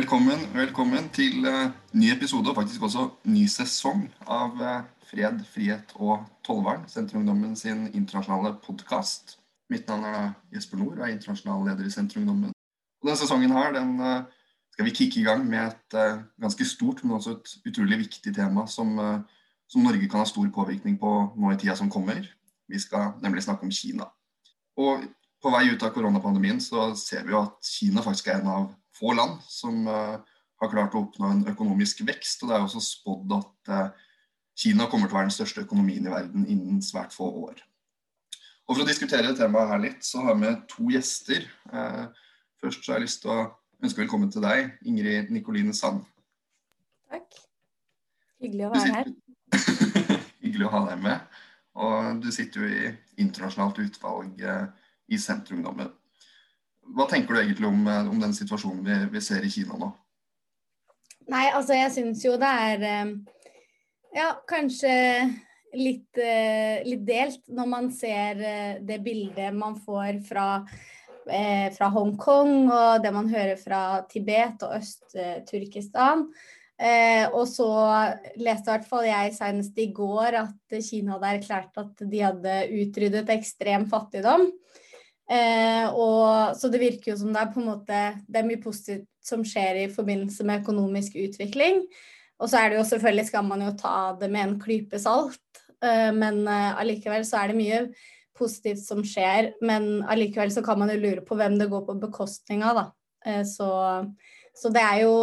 Velkommen, 0.00 0.40
velkommen 0.54 1.10
til 1.12 1.44
uh, 1.44 1.68
ny 1.92 2.06
episode, 2.08 2.48
og 2.48 2.54
faktisk 2.56 2.82
også 2.86 3.02
ny 3.28 3.42
sesong 3.52 4.06
av 4.24 4.54
uh, 4.56 4.78
Fred, 5.10 5.42
frihet 5.52 5.92
og 5.98 6.22
tollvern, 6.46 6.86
Senterungdommen 6.88 7.52
sin 7.52 7.82
internasjonale 7.90 8.54
podkast. 8.64 9.34
Mitt 9.68 9.92
navn 9.92 10.06
er 10.08 10.30
Jesper 10.54 10.80
Nord 10.80 11.02
og 11.02 11.04
er 11.04 11.12
internasjonal 11.12 11.68
leder 11.68 11.84
i 11.84 11.92
Senterungdommen. 11.92 12.56
Og 13.02 13.10
denne 13.10 13.18
sesongen 13.20 13.52
her, 13.52 13.76
den 13.76 13.92
uh, 14.00 14.24
skal 14.72 14.88
vi 14.88 14.96
kicke 15.02 15.20
i 15.20 15.26
gang 15.28 15.44
med 15.44 15.66
et 15.66 16.00
ganske 16.46 16.70
stort, 16.72 17.04
men 17.04 17.18
også 17.18 17.36
et 17.36 17.54
utrolig 17.68 18.00
viktig 18.06 18.32
tema 18.40 18.64
som, 18.72 18.96
som 19.68 19.84
Norge 19.84 20.08
kan 20.08 20.24
ha 20.24 20.32
stor 20.32 20.48
påvirkning 20.56 20.96
på 20.96 21.14
nå 21.36 21.52
i 21.52 21.60
tida 21.60 21.76
som 21.76 21.92
kommer. 21.92 22.24
Vi 22.72 22.80
skal 22.80 23.18
nemlig 23.20 23.44
snakke 23.44 23.68
om 23.68 23.78
Kina. 23.82 24.08
Og 24.80 25.04
på 25.44 25.52
vei 25.52 25.66
ut 25.74 25.84
av 25.84 25.92
koronapandemien 25.92 26.64
så 26.64 26.94
ser 26.96 27.28
vi 27.28 27.36
jo 27.36 27.44
at 27.44 27.74
Kina 27.76 28.00
faktisk 28.00 28.32
er 28.32 28.40
en 28.40 28.54
av 28.56 28.70
få 29.00 29.14
land 29.16 29.40
som 29.48 29.86
uh, 29.88 30.20
har 30.60 30.70
klart 30.72 30.94
å 30.94 31.04
oppnå 31.06 31.32
en 31.32 31.42
økonomisk 31.50 32.04
vekst. 32.08 32.42
og 32.42 32.50
Det 32.50 32.56
er 32.56 32.66
også 32.66 32.82
spådd 32.84 33.34
at 33.38 33.72
uh, 33.72 34.08
Kina 34.60 34.86
kommer 34.92 35.08
til 35.08 35.16
å 35.16 35.20
være 35.20 35.30
den 35.30 35.38
største 35.38 35.64
økonomien 35.64 36.06
i 36.06 36.12
verden 36.12 36.46
innen 36.46 36.82
svært 36.84 37.16
få 37.16 37.30
år. 37.46 37.62
Og 38.68 38.76
For 38.76 38.84
å 38.84 38.88
diskutere 38.88 39.34
temaet 39.34 39.72
her 39.72 39.82
litt, 39.82 40.04
så 40.06 40.22
har 40.26 40.36
vi 40.38 40.52
to 40.70 40.90
gjester. 40.92 41.46
Uh, 41.72 42.06
først 42.60 42.84
så 42.84 42.92
har 42.92 43.00
jeg 43.00 43.08
lyst 43.08 43.24
til 43.24 43.34
å 43.34 43.48
ønske 43.80 44.04
velkommen 44.04 44.32
til 44.32 44.44
deg, 44.44 44.74
Ingrid 44.86 45.32
Nikoline 45.32 45.74
Sand. 45.76 46.04
Takk. 47.10 47.40
Hyggelig 48.40 48.68
å 48.68 48.74
være 48.74 48.98
her. 48.98 49.14
Hyggelig 50.44 50.68
å 50.68 50.74
ha 50.76 50.84
deg 50.90 51.00
med. 51.08 51.40
Og 51.80 52.20
du 52.20 52.28
sitter 52.34 52.62
jo 52.62 52.68
i 52.68 52.92
internasjonalt 53.22 53.80
utvalg 53.82 54.44
i 55.10 55.18
Senterungdommen. 55.18 55.90
Hva 56.96 57.06
tenker 57.10 57.34
du 57.34 57.40
egentlig 57.42 57.68
om, 57.68 57.82
eh, 57.86 58.08
om 58.10 58.20
den 58.20 58.34
situasjonen 58.36 58.84
vi, 58.86 58.96
vi, 59.14 59.22
ser 59.24 59.44
i 59.46 59.52
Kina 59.52 59.78
nå? 59.78 59.90
Nei, 61.30 61.46
altså 61.54 61.76
jeg 61.78 61.94
syns 61.94 62.24
jo 62.24 62.34
det 62.40 62.50
er 62.66 62.86
eh, 62.88 63.12
ja, 64.16 64.32
kanskje 64.50 64.94
litt, 65.78 66.18
eh, 66.18 66.80
litt, 66.86 67.04
delt 67.06 67.44
når 67.54 67.68
man 67.70 67.90
ser 67.94 68.40
det 68.82 68.98
bildet 69.04 69.54
man 69.54 69.76
får 69.78 70.18
fra, 70.26 70.46
fra 71.76 71.90
Hongkong 71.94 72.72
og 72.72 73.04
det 73.04 73.12
man 73.14 73.28
hører 73.30 73.60
fra 73.60 74.00
Tibet 74.10 74.64
og 74.66 74.80
Øst-Turkestan. 74.80 76.24
og 77.36 77.44
så 77.46 77.68
leste 78.40 78.66
i 78.66 78.72
hvert 78.72 78.88
fall 78.88 79.04
jeg 79.06 79.34
senest 79.36 79.78
i 79.78 79.90
går 79.94 80.38
at 80.40 80.78
Kina 80.82 81.18
hadde 81.18 81.32
erklært 81.36 81.78
at 81.78 82.02
de 82.02 82.24
hadde 82.24 82.56
utryddet 82.80 83.30
ekstrem 83.36 83.86
fattigdom. 83.92 84.48
Eh, 85.30 85.86
og, 85.94 86.56
så 86.58 86.68
det 86.72 86.80
virker 86.82 87.12
jo 87.12 87.18
som 87.20 87.34
det 87.34 87.42
er 87.42 87.50
på 87.54 87.60
en 87.62 87.68
måte 87.70 87.98
det 88.26 88.40
er 88.40 88.48
mye 88.48 88.62
positivt 88.62 89.06
som 89.22 89.44
skjer 89.46 89.84
i 89.84 89.90
forbindelse 89.92 90.46
med 90.46 90.64
økonomisk 90.64 91.18
utvikling. 91.20 91.84
Og 92.40 92.48
så 92.50 92.60
er 92.60 92.70
det 92.70 92.80
jo 92.80 92.86
selvfølgelig 92.88 93.26
skal 93.28 93.44
man 93.46 93.62
jo 93.66 93.74
ta 93.78 93.96
det 94.18 94.30
med 94.32 94.46
en 94.46 94.56
klype 94.62 94.98
salt, 94.98 95.62
eh, 95.84 96.10
men 96.16 96.42
eh, 96.48 96.80
allikevel 96.80 97.26
så 97.28 97.42
er 97.42 97.52
det 97.52 97.60
mye 97.60 97.84
positivt 98.40 98.82
som 98.82 99.04
skjer. 99.06 99.52
Men 99.62 100.00
allikevel 100.08 100.52
så 100.54 100.64
kan 100.66 100.80
man 100.80 100.90
jo 100.92 100.98
lure 101.02 101.24
på 101.26 101.38
hvem 101.38 101.58
det 101.60 101.70
går 101.70 101.86
på 101.86 101.98
bekostning 102.02 102.64
av, 102.66 102.80
da. 102.80 102.86
Eh, 103.28 103.44
så, 103.46 103.70
så 104.56 104.72
det 104.74 104.82
er 104.82 105.02
jo 105.04 105.16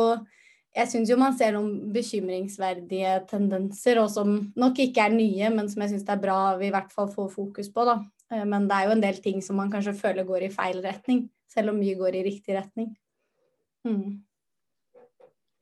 jeg 0.78 0.92
syns 0.92 1.10
jo 1.10 1.16
man 1.18 1.34
ser 1.34 1.56
noen 1.56 1.90
bekymringsverdige 1.90 3.16
tendenser, 3.32 3.98
og 3.98 4.12
som 4.14 4.36
nok 4.60 4.78
ikke 4.84 5.08
er 5.08 5.16
nye, 5.16 5.50
men 5.50 5.72
som 5.72 5.82
jeg 5.82 5.96
syns 5.96 6.06
det 6.06 6.14
er 6.14 6.22
bra 6.22 6.42
vi 6.60 6.70
i 6.70 6.74
hvert 6.76 6.94
fall 6.94 7.10
får 7.10 7.32
fokus 7.34 7.72
på. 7.74 7.86
da. 7.88 7.98
Eh, 8.32 8.46
men 8.46 8.70
det 8.70 8.78
er 8.78 8.88
jo 8.88 8.96
en 8.96 9.04
del 9.04 9.20
ting 9.24 9.42
som 9.46 9.60
man 9.60 9.72
kanskje 9.74 9.98
føler 9.98 10.28
går 10.28 10.48
i 10.48 10.54
feil 10.54 10.82
retning, 10.86 11.28
selv 11.52 11.74
om 11.74 11.80
mye 11.82 11.98
går 12.00 12.20
i 12.20 12.26
riktig 12.28 12.58
retning. 12.58 12.94
Mm. 13.88 14.24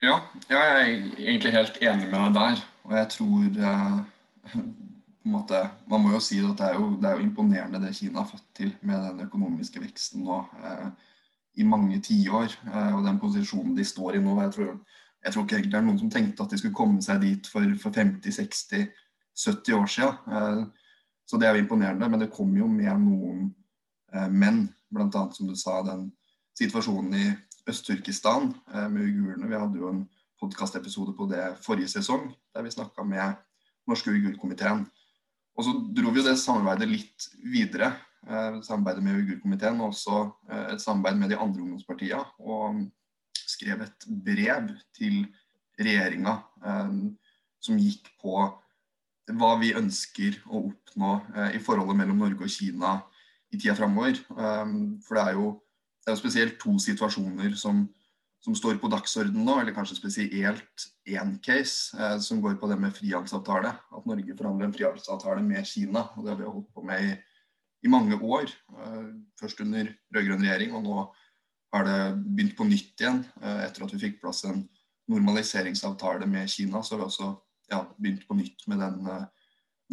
Ja, 0.03 0.19
jeg 0.49 0.57
er 0.59 0.79
egentlig 1.17 1.53
helt 1.55 1.77
enig 1.81 2.09
med 2.09 2.19
deg 2.19 2.35
der. 2.39 2.65
Og 2.85 2.97
jeg 2.97 3.09
tror 3.15 3.61
eh, 3.69 4.55
måte, 5.33 5.61
Man 5.89 6.03
må 6.03 6.13
jo 6.13 6.21
si 6.21 6.39
at 6.43 6.59
det 6.59 6.67
er 6.69 6.77
jo, 6.79 6.91
det 7.01 7.09
er 7.09 7.17
jo 7.17 7.25
imponerende 7.25 7.81
det 7.81 7.95
Kina 7.97 8.21
har 8.21 8.29
fått 8.29 8.45
til 8.53 8.73
med 8.81 9.01
den 9.01 9.25
økonomiske 9.25 9.81
veksten 9.81 10.25
nå 10.25 10.43
eh, 10.61 10.89
i 11.61 11.63
mange 11.63 11.99
tiår. 12.03 12.57
Eh, 12.69 12.93
og 12.97 13.05
den 13.07 13.19
posisjonen 13.19 13.75
de 13.77 13.85
står 13.87 14.19
i 14.19 14.23
nå. 14.23 14.37
Jeg 14.43 14.55
tror, 14.57 14.71
jeg 15.25 15.33
tror 15.33 15.45
ikke 15.45 15.57
egentlig 15.59 15.73
det 15.73 15.79
er 15.81 15.87
noen 15.89 16.01
som 16.03 16.13
tenkte 16.13 16.43
at 16.43 16.53
de 16.53 16.61
skulle 16.61 16.77
komme 16.77 17.01
seg 17.01 17.21
dit 17.23 17.47
for, 17.49 17.77
for 17.81 17.95
50-60-70 17.95 19.79
år 19.79 19.93
siden. 19.95 20.19
Eh, 20.39 20.84
så 21.25 21.39
det 21.41 21.47
er 21.47 21.55
jo 21.55 21.63
imponerende. 21.63 22.09
Men 22.09 22.21
det 22.21 22.31
kommer 22.33 22.61
jo 22.61 22.69
med 22.71 23.01
noen 23.01 23.47
eh, 24.13 24.29
menn, 24.29 24.65
bl.a. 24.93 25.25
som 25.33 25.49
du 25.49 25.55
sa, 25.59 25.81
den 25.85 26.09
situasjonen 26.57 27.17
i 27.19 27.25
Øst-Turkistan 27.69 28.51
eh, 28.73 28.87
med 28.89 29.07
uigurene. 29.07 29.49
Vi 29.49 29.59
hadde 29.59 29.81
jo 29.81 29.91
en 29.91 30.03
podkastepisode 30.41 31.15
på 31.17 31.27
det 31.31 31.55
forrige 31.65 31.89
sesong, 31.95 32.29
der 32.53 32.65
vi 32.65 32.73
snakka 32.73 33.05
med 33.07 33.39
norske 33.89 34.11
uigurkomiteen. 34.13 34.85
Og 35.55 35.63
så 35.63 35.73
dro 35.95 36.11
vi 36.11 36.21
jo 36.21 36.27
det 36.27 36.35
samarbeidet 36.41 36.89
litt 36.91 37.29
videre. 37.39 37.93
Eh, 38.27 38.59
samarbeidet 38.65 39.03
med 39.05 39.21
uigurkomiteen 39.21 39.79
og 39.81 39.93
også 39.93 40.21
eh, 40.49 40.73
et 40.73 40.83
samarbeid 40.83 41.19
med 41.21 41.31
de 41.31 41.39
andre 41.39 41.63
ungdomspartiene. 41.63 42.25
Og 42.39 42.83
skrev 43.45 43.85
et 43.85 44.07
brev 44.25 44.71
til 44.97 45.23
regjeringa 45.79 46.37
eh, 46.65 46.93
som 47.61 47.79
gikk 47.81 48.09
på 48.21 48.39
hva 49.33 49.55
vi 49.61 49.73
ønsker 49.77 50.37
å 50.45 50.67
oppnå 50.69 51.11
eh, 51.35 51.55
i 51.57 51.61
forholdet 51.63 51.97
mellom 51.97 52.21
Norge 52.21 52.45
og 52.45 52.51
Kina 52.51 52.99
i 53.53 53.57
tida 53.57 53.75
framover. 53.77 54.19
Um, 54.35 54.97
for 55.05 55.17
det 55.17 55.23
er, 55.23 55.37
jo, 55.39 55.51
det 56.03 56.11
er 56.11 56.17
jo 56.17 56.21
spesielt 56.21 56.57
to 56.61 56.75
situasjoner 56.81 57.55
som, 57.59 57.85
som 58.43 58.57
står 58.57 58.77
på 58.81 58.89
dagsordenen 58.93 59.47
nå, 59.47 59.57
eller 59.61 59.75
kanskje 59.75 59.97
spesielt 59.97 60.87
én 61.09 61.35
case 61.45 61.97
eh, 61.97 62.17
som 62.21 62.41
går 62.43 62.57
på 62.61 62.69
det 62.69 62.77
med 62.81 62.93
frihandelsavtale. 62.97 63.73
At 63.97 64.09
Norge 64.09 64.37
forhandler 64.37 64.69
en 64.69 64.75
frihandelsavtale 64.75 65.45
med 65.45 65.65
Kina. 65.69 66.07
og 66.15 66.25
Det 66.25 66.33
har 66.33 66.41
vi 66.41 66.49
holdt 66.49 66.73
på 66.75 66.85
med 66.85 67.09
i, 67.09 67.13
i 67.85 67.91
mange 67.91 68.19
år. 68.21 68.51
Eh, 68.77 69.03
først 69.41 69.65
under 69.65 69.89
rød-grønn 70.13 70.45
regjering, 70.45 70.75
og 70.77 70.85
nå 70.85 70.99
har 71.75 71.89
det 71.89 71.99
begynt 72.23 72.57
på 72.57 72.67
nytt 72.69 73.01
igjen. 73.01 73.23
Eh, 73.41 73.65
etter 73.65 73.85
at 73.85 73.95
vi 73.95 74.03
fikk 74.05 74.21
plass 74.21 74.45
en 74.49 74.63
normaliseringsavtale 75.11 76.27
med 76.29 76.49
Kina, 76.49 76.81
så 76.81 76.95
har 76.95 77.03
vi 77.03 77.09
også 77.09 77.33
ja, 77.71 77.81
begynt 77.97 78.27
på 78.27 78.37
nytt 78.37 78.67
med 78.67 78.79
den, 78.83 79.07
eh, 79.07 79.25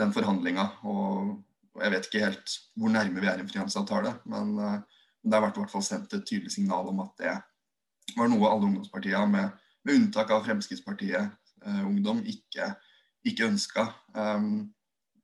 den 0.00 0.12
forhandlinga. 0.15 0.69
Og, 0.83 1.41
jeg 1.81 1.93
vet 1.94 2.09
ikke 2.09 2.27
helt 2.27 2.55
hvor 2.77 2.93
nærme 2.93 3.22
vi 3.22 3.28
er 3.31 3.41
en 3.41 3.49
frihandelsavtale, 3.49 4.10
men 4.28 4.50
uh, 4.60 4.75
det 5.25 5.33
har 5.33 5.41
vært 5.47 5.56
i 5.56 5.62
hvert 5.62 5.72
fall 5.72 5.84
sendt 5.87 6.12
et 6.12 6.27
tydelig 6.28 6.53
signal 6.53 6.91
om 6.91 6.99
at 7.00 7.22
det 7.22 7.32
var 8.19 8.28
noe 8.28 8.50
alle 8.50 8.66
ungdomspartiene, 8.69 9.25
med, 9.32 9.55
med 9.88 9.97
unntak 9.97 10.34
av 10.37 10.44
Fremskrittspartiet 10.44 11.31
uh, 11.65 11.81
Ungdom, 11.88 12.21
ikke, 12.28 12.75
ikke 13.25 13.49
ønska. 13.49 13.87
Um, 14.12 14.69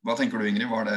hva 0.07 0.17
tenker 0.17 0.41
du 0.41 0.49
Ingrid, 0.49 0.71
var 0.73 0.89
det, 0.89 0.97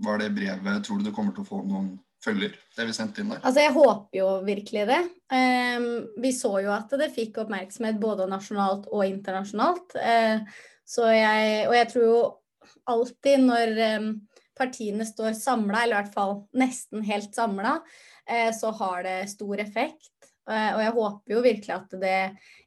var 0.00 0.22
det 0.22 0.32
brevet 0.32 0.88
Tror 0.88 1.02
du 1.02 1.10
det 1.10 1.12
kommer 1.12 1.36
til 1.36 1.44
å 1.44 1.50
få 1.50 1.60
noen 1.68 1.92
følger, 2.24 2.54
det 2.76 2.86
vi 2.88 2.94
sendte 2.96 3.22
inn 3.22 3.32
der? 3.32 3.42
Altså, 3.42 3.62
Jeg 3.64 3.74
håper 3.74 4.18
jo 4.18 4.28
virkelig 4.46 4.86
det. 4.90 5.00
Um, 5.34 5.88
vi 6.22 6.32
så 6.36 6.52
jo 6.64 6.72
at 6.74 6.94
det 7.00 7.12
fikk 7.14 7.42
oppmerksomhet 7.44 8.00
både 8.02 8.28
nasjonalt 8.30 8.88
og 8.90 9.04
internasjonalt. 9.06 9.96
Uh, 9.98 10.64
så 10.88 11.10
jeg, 11.12 11.68
og 11.68 11.76
jeg 11.78 11.90
tror 11.92 12.06
jo 12.08 12.16
alltid 12.94 13.44
når 13.44 13.74
um, 13.98 14.10
partiene 14.58 15.06
står 15.08 15.36
samla, 15.38 15.84
eller 15.84 15.96
i 15.96 16.00
hvert 16.02 16.16
fall 16.16 16.36
nesten 16.56 17.04
helt 17.06 17.32
samla, 17.36 17.78
uh, 17.80 18.50
så 18.56 18.72
har 18.80 19.06
det 19.06 19.18
stor 19.32 19.64
effekt. 19.64 20.12
Uh, 20.44 20.74
og 20.76 20.82
jeg 20.84 20.96
håper 20.98 21.32
jo 21.32 21.44
virkelig 21.44 21.72
at 21.72 21.94
det 22.02 22.16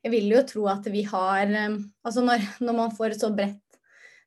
Jeg 0.01 0.09
vil 0.09 0.31
jo 0.33 0.39
tro 0.49 0.63
at 0.71 0.87
vi 0.89 1.03
har 1.05 1.51
Altså 1.53 2.23
når, 2.25 2.41
når 2.65 2.73
man 2.73 2.95
får 2.97 3.13
et 3.13 3.21
så 3.21 3.29
bredt 3.29 3.61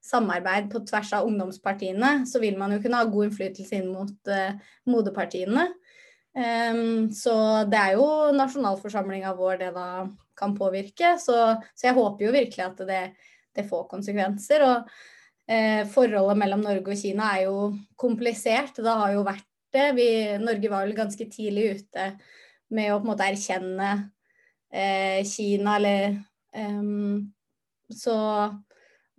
samarbeid 0.05 0.71
på 0.73 0.83
tvers 0.89 1.13
av 1.17 1.29
ungdomspartiene, 1.29 2.25
så 2.27 2.41
vil 2.43 2.57
man 2.59 2.73
jo 2.75 2.81
kunne 2.83 3.01
ha 3.01 3.09
god 3.09 3.29
innflytelse 3.29 3.81
inn 3.81 3.91
mot 3.93 4.33
uh, 4.33 4.57
moderpartiene. 4.89 5.69
Um, 6.31 7.11
så 7.11 7.35
det 7.67 7.79
er 7.79 7.97
jo 7.99 8.07
nasjonalforsamlinga 8.37 9.33
vår 9.39 9.65
det 9.65 9.71
da 9.75 9.87
kan 10.39 10.55
påvirke. 10.57 11.17
Så, 11.21 11.37
så, 11.75 11.89
jeg 11.89 11.97
håper 11.99 12.27
jo 12.27 12.35
virkelig 12.35 12.67
at 12.67 12.85
det, 12.89 13.03
det 13.57 13.67
får 13.69 13.89
konsekvenser. 13.91 14.65
Og 14.67 14.91
uh, 15.51 15.83
forholdet 15.93 16.41
mellom 16.41 16.65
Norge 16.65 16.95
og 16.95 17.01
Kina 17.01 17.35
er 17.37 17.49
jo 17.49 17.73
komplisert. 18.01 18.79
Det 18.79 18.97
har 19.03 19.17
jo 19.17 19.27
vært 19.27 19.49
det. 19.75 19.91
Vi, 19.99 20.09
Norge 20.43 20.73
var 20.73 20.87
vel 20.87 20.97
ganske 20.99 21.29
tidlig 21.31 21.75
ute 21.81 22.13
med 22.75 22.95
å 22.95 23.01
på 23.01 23.09
en 23.09 23.13
måte 23.13 23.27
erkjenne 23.27 23.93
uh, 24.01 25.21
Kina, 25.27 25.77
eller 25.77 26.19
um, 26.55 27.29
Så 27.91 28.17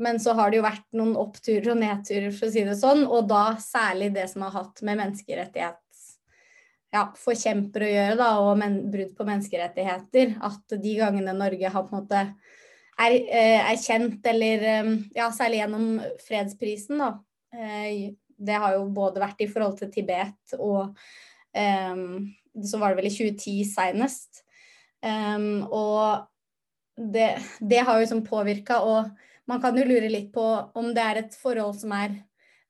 men 0.02 0.20
så 0.22 0.34
har 0.38 0.48
det 0.50 0.58
jo 0.60 0.66
vært 0.66 0.88
noen 0.98 1.16
oppturer 1.20 1.70
og 1.74 1.80
nedturer, 1.82 2.32
for 2.36 2.46
å 2.48 2.52
si 2.54 2.62
det 2.68 2.78
sånn. 2.80 3.02
Og 3.06 3.22
da 3.30 3.46
særlig 3.62 4.10
det 4.16 4.28
som 4.32 4.42
har 4.48 4.54
hatt 4.56 4.76
med 4.88 4.96
menneskerettighetsforkjempere 5.02 7.88
ja, 7.88 7.92
å 7.92 7.96
gjøre, 7.98 8.18
da, 8.20 8.30
og 8.42 8.52
men, 8.62 8.74
brudd 8.94 9.14
på 9.18 9.28
menneskerettigheter. 9.30 10.28
At 10.48 10.66
de 10.82 10.92
gangene 11.00 11.34
Norge 11.38 11.68
har 11.70 11.84
på 11.86 11.92
en 11.94 12.00
måte 12.02 12.20
er, 13.02 13.12
er 13.32 13.78
kjent, 13.82 14.22
eller 14.34 14.58
eh, 14.74 14.90
ja, 15.18 15.28
særlig 15.34 15.58
gjennom 15.62 15.86
fredsprisen, 16.26 16.96
da. 17.02 17.10
Eh, 17.56 17.94
det 18.42 18.58
har 18.58 18.72
jo 18.78 18.94
både 18.94 19.22
vært 19.22 19.42
i 19.46 19.52
forhold 19.52 19.76
til 19.78 19.92
Tibet 19.94 20.56
og 20.58 20.98
um, 21.54 22.32
så 22.66 22.80
var 22.82 22.92
det 22.92 23.02
vel 23.02 23.10
i 23.10 23.14
2010 23.14 23.68
seinest. 23.70 24.42
Um, 25.02 25.66
og 25.70 26.26
det, 26.98 27.36
det, 27.60 27.84
har 27.86 27.98
jo 27.98 28.06
liksom 28.06 28.24
påvirka, 28.26 28.80
man 29.50 29.62
kan 29.64 29.78
jo 29.78 29.86
lure 29.88 30.10
litt 30.12 30.30
på 30.34 30.46
om 30.78 30.92
det 30.96 31.04
er 31.04 31.22
et 31.24 31.38
forhold 31.40 31.80
som 31.82 31.94
er 31.98 32.20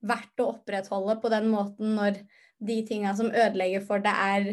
verdt 0.01 0.41
å 0.41 0.51
opprettholde 0.55 1.17
på 1.21 1.29
den 1.33 1.49
måten 1.51 1.95
når 1.97 2.21
de 2.61 2.77
tinga 2.85 3.13
som 3.17 3.29
ødelegger 3.29 3.83
for 3.85 4.01
det, 4.03 4.13
er 4.13 4.49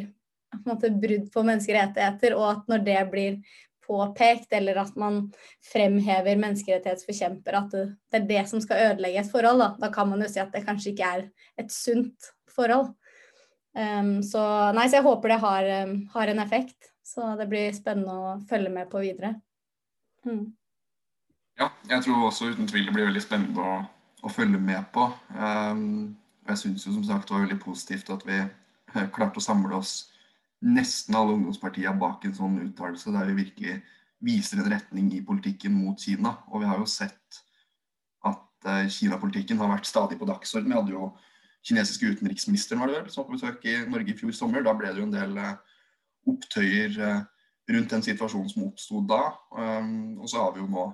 på 0.52 0.70
måte 0.70 0.90
brudd 0.92 1.26
på 1.32 1.44
menneskerettigheter, 1.44 2.36
og 2.36 2.46
at 2.50 2.70
når 2.72 2.84
det 2.86 3.00
blir 3.12 3.40
påpekt, 3.88 4.52
eller 4.52 4.80
at 4.82 4.96
man 5.00 5.20
fremhever 5.64 6.40
menneskerettighetsforkjemper, 6.40 7.56
at 7.56 7.74
det, 7.74 8.20
er 8.20 8.26
det 8.28 8.44
som 8.50 8.60
skal 8.64 8.90
ødelegge 8.90 9.22
et 9.22 9.32
forhold, 9.32 9.62
da, 9.62 9.68
da 9.80 9.92
kan 9.92 10.10
man 10.10 10.24
jo 10.24 10.28
si 10.32 10.40
at 10.42 10.52
det 10.52 10.64
kanskje 10.66 10.92
ikke 10.92 11.12
er 11.16 11.24
et 11.60 11.72
sunt 11.72 12.32
forhold. 12.52 12.92
Um, 13.78 14.18
så 14.24 14.42
nei, 14.76 14.88
så 14.88 14.98
jeg 14.98 15.06
håper 15.06 15.32
det 15.32 15.40
har, 15.44 15.72
um, 15.86 15.98
har, 16.14 16.32
en 16.32 16.42
effekt. 16.44 16.92
Så 17.06 17.24
det 17.40 17.48
blir 17.48 17.72
spennende 17.76 18.12
å 18.12 18.32
følge 18.48 18.72
med 18.72 18.90
på 18.92 19.00
videre. 19.00 19.36
Mm. 20.26 20.50
Ja, 21.58 21.72
jeg 21.90 22.04
tror 22.04 22.28
også 22.28 22.52
uten 22.52 22.68
tvil 22.70 22.86
det 22.86 22.94
blir 22.94 23.08
veldig 23.08 23.22
spennende 23.24 23.64
å, 23.64 23.78
å 24.22 24.30
følge 24.30 24.60
med 24.62 24.84
på. 24.94 25.08
Um, 25.34 26.14
jeg 26.48 26.60
syns 26.60 26.86
jo 26.86 26.94
som 26.94 27.06
sagt 27.06 27.28
det 27.28 27.34
var 27.34 27.44
veldig 27.46 27.58
positivt 27.62 28.12
at 28.14 28.22
vi 28.28 28.38
klarte 29.14 29.40
å 29.40 29.44
samle 29.44 29.80
oss 29.80 29.96
nesten 30.64 31.16
alle 31.18 31.34
ungdomspartiene 31.36 31.98
bak 31.98 32.24
en 32.26 32.36
sånn 32.36 32.60
uttalelse 32.62 33.12
der 33.14 33.26
vi 33.30 33.40
virkelig 33.42 33.74
viser 34.24 34.62
en 34.62 34.70
retning 34.72 35.10
i 35.14 35.22
politikken 35.26 35.74
mot 35.76 35.98
Kina. 35.98 36.36
Og 36.50 36.62
vi 36.62 36.70
har 36.70 36.78
jo 36.78 36.86
sett 36.90 37.40
at 38.26 38.70
uh, 38.70 38.86
Kina-politikken 38.90 39.58
har 39.58 39.72
vært 39.74 39.90
stadig 39.90 40.18
på 40.18 40.30
dagsorden. 40.30 40.70
Vi 40.70 40.78
hadde 40.78 40.94
jo 40.94 41.10
kinesiske 41.66 42.14
utenriksministeren 42.14 42.80
var 42.80 42.90
det 42.90 43.00
vel, 43.00 43.10
som 43.10 43.24
var 43.24 43.28
på 43.32 43.36
besøk 43.36 43.66
i 43.66 43.76
Norge 43.90 44.14
i 44.14 44.18
fjor 44.18 44.34
sommer. 44.34 44.62
Da 44.62 44.76
ble 44.78 44.94
det 44.94 45.02
jo 45.02 45.08
en 45.10 45.18
del 45.18 45.36
uh, 45.42 45.58
opptøyer 46.30 46.96
uh, 47.02 47.20
rundt 47.74 47.92
den 47.92 48.06
situasjonen 48.06 48.54
som 48.54 48.70
oppsto 48.70 49.02
da. 49.10 49.22
Um, 49.58 50.16
og 50.22 50.30
så 50.30 50.46
har 50.46 50.54
vi 50.54 50.62
jo 50.62 50.70
nå 50.70 50.88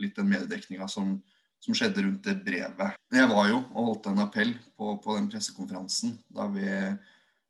litt 0.00 0.16
den 0.18 0.30
mediedekninga 0.30 0.88
som, 0.90 1.14
som, 1.62 1.76
skjedde 1.76 2.04
rundt 2.06 2.26
det 2.26 2.38
brevet. 2.46 2.96
Jeg 3.12 3.30
var 3.30 3.50
jo 3.50 3.60
og 3.62 3.90
holdt 3.90 4.10
en 4.10 4.24
appell 4.24 4.54
på, 4.78 4.96
på 5.04 5.16
den 5.18 5.30
pressekonferansen 5.32 6.16
da 6.34 6.48
vi 6.52 6.66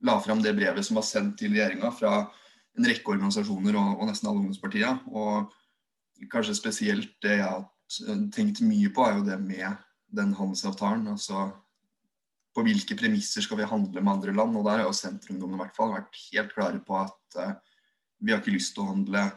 la 0.06 0.16
fram 0.24 0.42
det 0.44 0.56
brevet 0.56 0.86
som 0.86 1.00
var 1.00 1.06
sendt 1.08 1.38
til 1.40 1.52
regjeringa 1.54 1.92
fra 1.92 2.14
en 2.78 2.86
rekke 2.86 3.12
organisasjoner 3.12 3.76
og, 3.76 3.96
og 3.98 4.08
nesten 4.08 4.30
alle 4.30 4.42
ungdomspartiene. 4.42 4.96
Og 5.12 6.28
kanskje 6.32 6.56
spesielt 6.56 7.16
det 7.24 7.40
jeg 7.40 7.48
har 7.48 7.66
tenkt 8.32 8.62
mye 8.64 8.92
på, 8.94 9.04
er 9.04 9.18
jo 9.18 9.26
det 9.26 9.40
med 9.42 9.82
den 10.16 10.32
handelsavtalen. 10.38 11.08
altså 11.10 11.50
på 12.54 12.64
hvilke 12.66 12.96
premisser 12.98 13.44
skal 13.44 13.60
vi 13.60 13.68
handle 13.68 14.02
med 14.02 14.12
andre 14.12 14.34
land. 14.34 14.56
Og 14.58 14.66
der 14.66 14.82
har 14.82 14.88
jo 14.88 15.70
fall 15.76 15.94
vært 15.94 16.18
helt 16.30 16.54
klare 16.54 16.80
på 16.82 16.96
at 16.98 17.38
uh, 17.38 17.54
vi 18.20 18.32
har 18.32 18.42
ikke 18.42 18.56
lyst 18.56 18.74
til 18.74 18.84
å 18.84 18.90
handle 18.90 19.28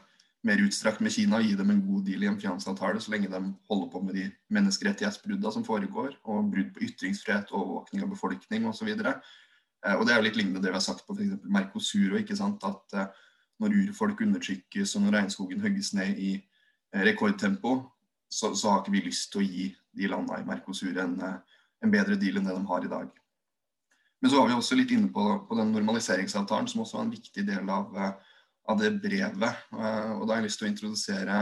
mer 0.43 0.61
utstrakt 0.65 0.99
med 1.03 1.13
Kina 1.15 1.39
og 1.39 1.47
gi 1.47 1.55
dem 1.55 1.71
en 1.71 1.81
god 1.85 2.03
deal 2.07 2.25
i 2.25 2.27
en 2.27 2.37
frihandelsavtale 2.39 3.01
så 3.01 3.13
lenge 3.13 3.31
de 3.31 3.41
holder 3.69 3.91
på 3.93 4.01
med 4.03 4.17
de 4.19 4.25
menneskerettighetsbruddene 4.53 5.53
som 5.55 5.65
foregår, 5.67 6.17
og 6.23 6.49
brudd 6.51 6.73
på 6.75 6.83
ytringsfrihet, 6.89 7.53
overvåkning 7.55 8.03
av 8.03 8.11
befolkning 8.11 8.67
osv. 8.67 8.91
Uh, 8.93 9.95
og 9.95 10.05
det 10.05 10.13
er 10.13 10.19
jo 10.19 10.27
litt 10.27 10.39
lignende 10.39 10.63
det 10.63 10.73
vi 10.73 10.79
har 10.79 10.83
sagt 10.83 11.07
på 11.07 11.15
f.eks. 11.15 11.47
Mercosur. 11.47 12.17
ikke 12.19 12.37
sant, 12.39 12.63
at 12.63 12.97
uh, 12.99 13.29
Når 13.61 13.75
urfolk 13.79 14.21
undertrykkes 14.25 14.95
og 14.97 15.03
når 15.03 15.13
regnskogen 15.13 15.61
hogges 15.61 15.93
ned 15.93 16.17
i 16.17 16.31
rekordtempo, 17.05 17.83
så, 18.27 18.55
så, 18.55 18.69
har 18.69 18.79
ikke 18.81 18.91
vi 18.91 19.03
lyst 19.05 19.31
til 19.31 19.43
å 19.43 19.45
gi 19.45 19.67
de 19.93 20.07
landene 20.09 20.41
i 20.41 20.47
Mercosur 20.47 20.97
en 20.99 21.13
uh, 21.21 21.35
en 21.83 21.91
bedre 21.91 22.17
deal 22.19 22.39
enn 22.39 22.47
det 22.47 22.55
de 22.55 22.65
har 22.69 22.85
i 22.85 22.91
dag. 22.91 23.11
Men 24.21 24.31
så 24.31 24.39
var 24.39 24.49
vi 24.49 24.55
også 24.55 24.77
litt 24.79 24.93
inne 24.95 25.09
på, 25.11 25.23
på 25.49 25.57
den 25.59 25.73
normaliseringsavtalen, 25.75 26.69
som 26.71 26.83
også 26.83 26.99
var 26.99 27.07
en 27.07 27.15
viktig 27.15 27.43
del 27.47 27.71
av, 27.71 27.97
eh, 27.99 28.32
av 28.69 28.79
det 28.79 28.91
brevet. 29.03 29.63
Eh, 29.73 30.11
og 30.17 30.25
da 30.25 30.35
har 30.35 30.41
jeg 30.41 30.49
lyst 30.49 30.61
til 30.61 30.67
å 30.67 30.71
introdusere 30.71 31.39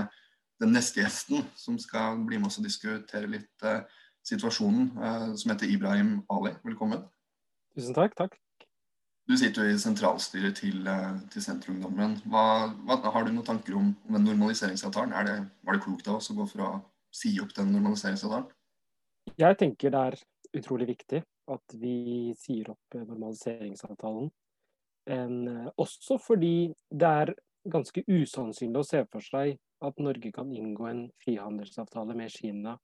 den 0.61 0.75
neste 0.75 1.01
gjesten, 1.01 1.45
som 1.57 1.79
skal 1.81 2.21
bli 2.27 2.37
med 2.37 2.51
oss 2.51 2.59
og 2.61 2.67
diskutere 2.67 3.29
litt 3.29 3.65
uh, 3.65 3.81
situasjonen, 4.27 4.91
uh, 4.93 5.31
som 5.33 5.53
heter 5.53 5.71
Ibrahim 5.73 6.19
Ali. 6.29 6.51
Velkommen. 6.61 7.01
Tusen 7.73 7.97
takk. 7.97 8.13
Takk. 8.19 8.37
Du 9.25 9.33
sitter 9.39 9.65
jo 9.65 9.73
i 9.73 9.79
sentralstyret 9.81 10.59
til, 10.61 10.83
uh, 10.85 11.17
til 11.33 11.41
Senterungdommen. 11.41 12.19
Hva, 12.29 12.45
hva, 12.85 12.99
har 13.09 13.25
du 13.25 13.33
noen 13.33 13.47
tanker 13.47 13.77
om, 13.79 13.89
om 14.05 14.17
den 14.19 14.27
normaliseringsavtalen? 14.29 15.17
Det, 15.25 15.37
var 15.65 15.77
det 15.77 15.85
klokt 15.87 16.09
av 16.11 16.19
oss 16.19 16.29
å 16.29 16.37
gå 16.37 16.45
for 16.53 16.65
å 16.67 16.71
si 17.15 17.33
opp 17.41 17.55
den 17.57 17.73
normaliseringsavtalen? 17.73 18.49
Jeg 19.41 19.57
tenker 19.57 19.93
det 19.93 20.05
er 20.11 20.19
utrolig 20.61 20.91
viktig 20.93 21.23
at 21.51 21.75
vi 21.79 22.35
sier 22.37 22.69
opp 22.73 23.01
normaliseringsavtalen. 23.01 24.29
En, 25.09 25.47
eh, 25.47 25.69
også 25.77 26.17
fordi 26.21 26.73
det 26.89 27.07
er 27.23 27.33
ganske 27.71 28.03
usannsynlig 28.07 28.81
å 28.81 28.87
se 28.87 29.03
for 29.11 29.25
seg 29.25 29.57
at 29.81 29.99
Norge 29.99 30.31
kan 30.33 30.51
inngå 30.53 30.87
en 30.89 31.03
frihandelsavtale 31.23 32.15
med 32.17 32.33
Kina 32.33 32.77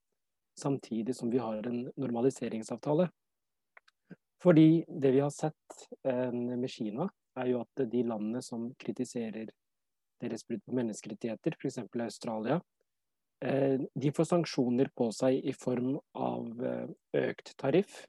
samtidig 0.58 1.14
som 1.14 1.30
vi 1.30 1.38
har 1.38 1.62
en 1.66 1.84
normaliseringsavtale. 1.96 3.08
Fordi 4.42 4.84
det 4.88 5.12
vi 5.14 5.22
har 5.22 5.30
sett 5.34 5.86
eh, 6.04 6.32
med 6.32 6.70
Kina, 6.70 7.08
er 7.38 7.52
jo 7.52 7.60
at 7.62 7.86
de 7.90 8.02
landene 8.02 8.42
som 8.42 8.66
kritiserer 8.78 9.50
deres 10.18 10.42
brudd 10.42 10.64
på 10.66 10.74
menneskerettigheter, 10.74 11.54
f.eks. 11.54 11.78
Australia, 12.02 12.58
Eh, 13.38 13.80
de 13.94 14.10
får 14.10 14.26
sanksjoner 14.26 14.88
på 14.98 15.12
seg 15.14 15.36
i 15.46 15.52
form 15.54 15.92
av 16.18 16.48
økt 17.14 17.52
tariff 17.60 18.00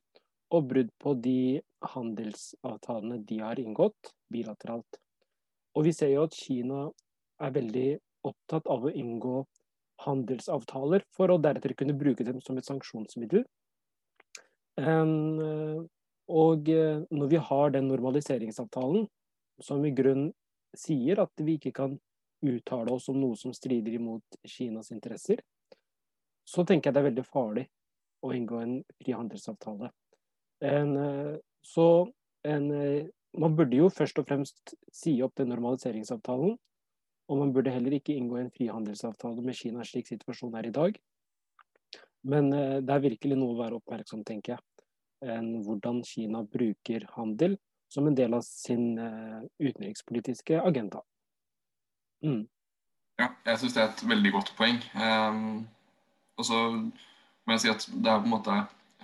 og 0.49 0.65
brudd 0.71 0.89
på 1.01 1.13
de 1.21 1.61
handelsavtalene 1.93 3.19
de 3.29 3.39
har 3.43 3.59
inngått 3.61 4.13
bilateralt. 4.33 4.99
Og 5.77 5.85
vi 5.85 5.93
ser 5.93 6.13
jo 6.13 6.25
at 6.25 6.35
Kina 6.35 6.87
er 7.39 7.53
veldig 7.55 7.89
opptatt 8.27 8.67
av 8.67 8.87
å 8.87 8.91
inngå 8.91 9.43
handelsavtaler 10.05 11.05
for 11.15 11.31
å 11.31 11.39
deretter 11.41 11.75
kunne 11.77 11.97
bruke 11.97 12.25
dem 12.25 12.41
som 12.41 12.57
et 12.57 12.67
sanksjonsmiddel. 12.67 13.45
Eh, 14.79 15.13
og 16.29 16.69
når 16.69 17.31
vi 17.31 17.39
har 17.41 17.71
den 17.73 17.87
normaliseringsavtalen, 17.89 19.07
som 19.59 19.85
i 19.85 19.91
grunn 19.91 20.29
sier 20.77 21.19
at 21.23 21.41
vi 21.41 21.57
ikke 21.57 21.73
kan 21.75 21.95
uttale 22.45 22.93
oss 22.93 23.09
om 23.11 23.17
noe 23.19 23.35
som 23.35 23.53
strider 23.55 23.95
imot 23.97 24.37
Kinas 24.47 24.93
interesser, 24.95 25.41
så 26.47 26.63
tenker 26.65 26.89
jeg 26.89 26.95
det 26.95 27.01
er 27.01 27.09
veldig 27.09 27.25
farlig 27.27 27.65
å 28.25 28.31
inngå 28.35 28.61
en 28.61 28.77
frihandelsavtale. 29.01 29.91
En, 30.61 30.97
eh, 30.97 31.37
så 31.61 32.11
en, 32.43 32.71
eh, 32.71 33.07
man 33.37 33.55
burde 33.55 33.77
jo 33.77 33.89
først 33.89 34.19
og 34.19 34.27
fremst 34.27 34.73
si 34.91 35.21
opp 35.23 35.35
den 35.35 35.49
normaliseringsavtalen. 35.53 36.57
Og 37.29 37.37
man 37.37 37.53
burde 37.53 37.71
heller 37.71 37.93
ikke 37.93 38.15
inngå 38.17 38.39
en 38.39 38.51
frihandelsavtale 38.51 39.43
med 39.45 39.55
Kina 39.55 39.85
slik 39.85 40.09
situasjonen 40.09 40.57
er 40.57 40.67
i 40.67 40.75
dag. 40.75 40.99
Men 42.23 42.51
eh, 42.53 42.79
det 42.81 42.95
er 42.95 43.05
virkelig 43.05 43.37
noe 43.37 43.55
å 43.55 43.61
være 43.61 43.79
oppmerksom, 43.79 44.25
tenker 44.25 44.57
jeg. 44.57 44.65
Enn 45.29 45.59
hvordan 45.65 46.03
Kina 46.07 46.43
bruker 46.47 47.05
handel 47.15 47.57
som 47.91 48.07
en 48.07 48.15
del 48.15 48.35
av 48.37 48.43
sin 48.45 48.93
utenrikspolitiske 49.59 50.59
agenda. 50.61 51.01
Mm. 52.23 52.43
Ja, 53.19 53.31
jeg 53.47 53.59
syns 53.59 53.75
det 53.75 53.81
er 53.81 53.89
et 53.89 54.03
veldig 54.07 54.31
godt 54.31 54.51
poeng. 54.55 54.77
Um, 54.95 55.65
og 56.39 56.45
så 56.47 56.59
må 56.71 57.55
jeg 57.55 57.63
si 57.65 57.71
at 57.71 57.87
det 57.89 58.11
er 58.11 58.21
på 58.21 58.29
en 58.29 58.35
måte 58.35 58.59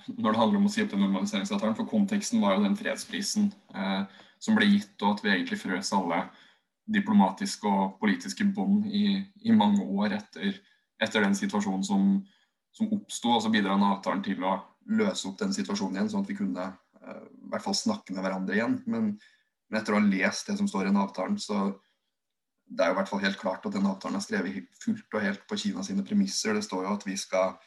når 0.07 0.31
det 0.31 0.39
handler 0.39 0.59
om 0.59 0.67
å 0.69 0.71
si 0.71 0.83
opp 0.83 0.93
den 0.93 1.01
normaliseringsavtalen, 1.03 1.75
for 1.77 1.89
konteksten 1.89 2.41
var 2.43 2.55
jo 2.55 2.65
den 2.65 2.77
fredsprisen 2.77 3.49
eh, 3.75 4.21
som 4.41 4.57
ble 4.57 4.67
gitt, 4.69 4.95
og 5.01 5.15
at 5.15 5.23
vi 5.23 5.33
egentlig 5.33 5.59
frøs 5.61 5.91
alle 5.97 6.25
diplomatiske 6.85 7.69
og 7.69 7.97
politiske 8.01 8.45
bånd 8.55 8.85
i, 8.85 9.17
i, 9.41 9.53
mange 9.57 9.81
år 9.83 10.19
etter, 10.19 10.59
etter 11.01 11.25
den 11.25 11.37
situasjonen 11.37 11.85
som, 11.85 12.09
som 12.75 12.91
oppsto. 12.93 13.33
Og 13.33 13.41
så 13.41 13.51
bidrar 13.53 13.79
den 13.79 13.87
avtalen 13.87 14.21
til 14.25 14.45
å 14.45 14.59
løse 14.99 15.29
opp 15.29 15.39
den 15.41 15.55
situasjonen 15.55 15.97
igjen, 15.97 16.11
sånn 16.13 16.27
at 16.27 16.29
vi 16.29 16.37
kunne 16.37 16.67
eh, 16.69 17.23
i 17.25 17.49
hvert 17.53 17.65
fall 17.65 17.77
snakke 17.77 18.13
med 18.13 18.25
hverandre 18.25 18.59
igjen. 18.59 18.77
Men, 18.85 19.15
men 19.69 19.81
etter 19.81 19.95
å 19.95 19.99
ha 19.99 20.05
lest 20.05 20.51
det 20.51 20.59
som 20.59 20.69
står 20.69 20.85
i 20.85 20.91
den 20.91 21.01
avtalen, 21.01 21.39
så, 21.41 21.71
det 22.65 22.83
er 22.83 22.91
jo 22.91 22.95
i 22.95 22.99
hvert 22.99 23.09
fall 23.09 23.23
helt 23.25 23.41
klart 23.41 23.65
at 23.65 23.73
den 23.73 23.89
avtalen 23.89 24.17
er 24.19 24.25
skrevet 24.25 24.81
fullt 24.81 25.17
og 25.17 25.25
helt 25.25 25.45
på 25.49 25.57
Kina 25.61 25.83
sine 25.85 26.05
premisser. 26.05 26.53
Det 26.57 26.65
står 26.65 26.85
jo 26.85 26.93
at 26.93 27.05
vi 27.07 27.17
skal 27.17 27.57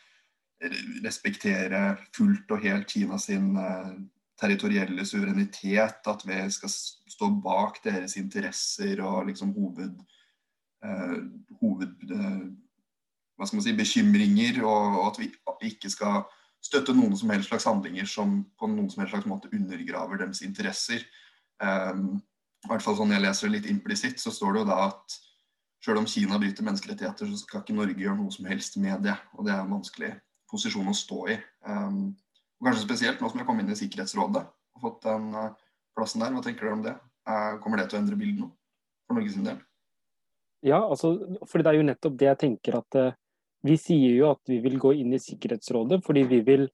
respektere 1.04 1.96
fullt 2.16 2.50
og 2.54 2.62
helt 2.64 2.90
Kina 2.90 3.18
sin 3.22 3.52
eh, 3.56 3.92
territorielle 4.40 5.04
suverenitet. 5.06 6.06
At 6.06 6.24
vi 6.26 6.38
skal 6.54 6.72
stå 6.72 7.30
bak 7.44 7.82
deres 7.84 8.16
interesser 8.20 9.02
og 9.04 9.28
liksom 9.30 9.52
hoved, 9.56 10.00
eh, 10.84 11.20
hoved 11.60 12.14
eh, 12.14 12.48
hva 13.38 13.46
skal 13.46 13.60
man 13.60 13.66
si, 13.66 13.76
bekymringer. 13.78 14.62
Og, 14.64 14.98
og, 14.98 15.06
at 15.12 15.22
vi 15.22 15.72
ikke 15.72 15.92
skal 15.92 16.24
støtte 16.64 16.94
noen 16.96 17.14
som 17.16 17.30
helst 17.30 17.52
slags 17.52 17.68
handlinger 17.70 18.08
som 18.10 18.40
på 18.58 18.70
noen 18.70 18.90
som 18.90 19.04
helst 19.04 19.14
slags 19.14 19.30
måte 19.30 19.52
undergraver 19.54 20.24
deres 20.24 20.42
interesser. 20.46 21.06
Eh, 21.62 22.04
i 22.58 22.70
hvert 22.70 22.82
fall 22.82 22.98
sånn 22.98 23.14
jeg 23.14 23.22
leser 23.22 23.46
det 23.46 23.60
litt 23.60 23.70
implisitt, 23.70 24.18
så 24.18 24.34
står 24.34 24.56
det 24.56 24.62
jo 24.64 24.70
da 24.72 24.78
at 24.88 25.18
selv 25.84 26.00
om 26.00 26.08
Kina 26.10 26.40
bryter 26.42 26.66
menneskerettigheter, 26.66 27.28
så 27.30 27.38
skal 27.38 27.62
ikke 27.62 27.76
Norge 27.76 28.02
gjøre 28.02 28.18
noe 28.18 28.32
som 28.34 28.48
helst 28.50 28.74
med 28.82 29.04
det. 29.06 29.14
Og 29.38 29.46
det 29.46 29.52
er 29.54 29.68
vanskelig 29.70 30.10
posisjon 30.50 30.90
å 30.90 30.96
stå 30.96 31.20
i. 31.32 31.36
Um, 31.68 32.16
kanskje 32.64 32.86
spesielt 32.86 33.22
nå 33.22 33.30
som 33.30 33.40
jeg 33.40 33.48
kom 33.48 33.60
inn 33.62 33.72
i 33.72 33.78
Sikkerhetsrådet 33.78 34.44
og 34.44 34.84
fått 34.84 35.00
den 35.06 35.30
uh, 35.36 35.54
plassen 35.96 36.24
der. 36.24 36.34
Hva 36.34 36.44
tenker 36.44 36.66
dere 36.66 36.76
om 36.78 36.84
det? 36.86 36.94
Uh, 37.28 37.56
kommer 37.62 37.80
det 37.80 37.88
til 37.90 37.98
å 37.98 38.02
endre 38.02 38.18
bildet 38.20 38.42
nå 38.42 38.50
for 39.08 39.18
Norges 39.18 39.38
del? 39.44 39.62
Ja, 40.66 40.82
altså, 40.82 41.14
for 41.46 41.62
det 41.62 41.70
er 41.70 41.78
jo 41.78 41.86
nettopp 41.86 42.18
det 42.18 42.30
jeg 42.30 42.42
tenker 42.44 42.80
at 42.80 42.98
uh, 42.98 43.16
vi 43.66 43.76
sier 43.80 44.14
jo 44.16 44.30
at 44.32 44.42
vi 44.50 44.60
vil 44.64 44.78
gå 44.80 44.94
inn 45.00 45.14
i 45.14 45.22
Sikkerhetsrådet 45.22 46.00
fordi 46.06 46.24
vi 46.30 46.38
vil 46.46 46.68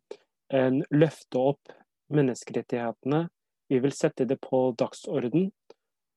løfte 0.94 1.40
opp 1.40 1.72
menneskerettighetene. 2.14 3.22
Vi 3.72 3.78
vil 3.80 3.94
sette 3.96 4.26
det 4.28 4.36
på 4.44 4.58
dagsorden. 4.78 5.48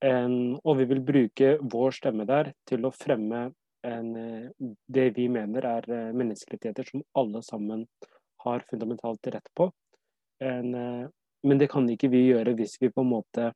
Um, 0.04 0.60
og 0.62 0.78
vi 0.78 0.86
vil 0.92 1.00
bruke 1.02 1.56
vår 1.64 1.96
stemme 1.96 2.28
der 2.30 2.52
til 2.70 2.86
å 2.86 2.94
fremme 2.94 3.48
en, 3.86 4.14
det 4.88 5.10
vi 5.18 5.28
mener 5.30 5.66
er 5.66 5.88
menneskerettigheter 6.18 6.88
som 6.88 7.04
alle 7.18 7.44
sammen 7.46 7.86
har 8.44 8.66
fundamentalt 8.70 9.28
rett 9.34 9.50
på. 9.58 9.70
En, 10.44 10.72
men 11.44 11.62
det 11.62 11.70
kan 11.72 11.88
ikke 11.90 12.10
vi 12.14 12.28
gjøre 12.28 12.56
hvis 12.58 12.78
vi 12.82 12.92
på 12.94 13.04
en 13.06 13.12
måte 13.12 13.52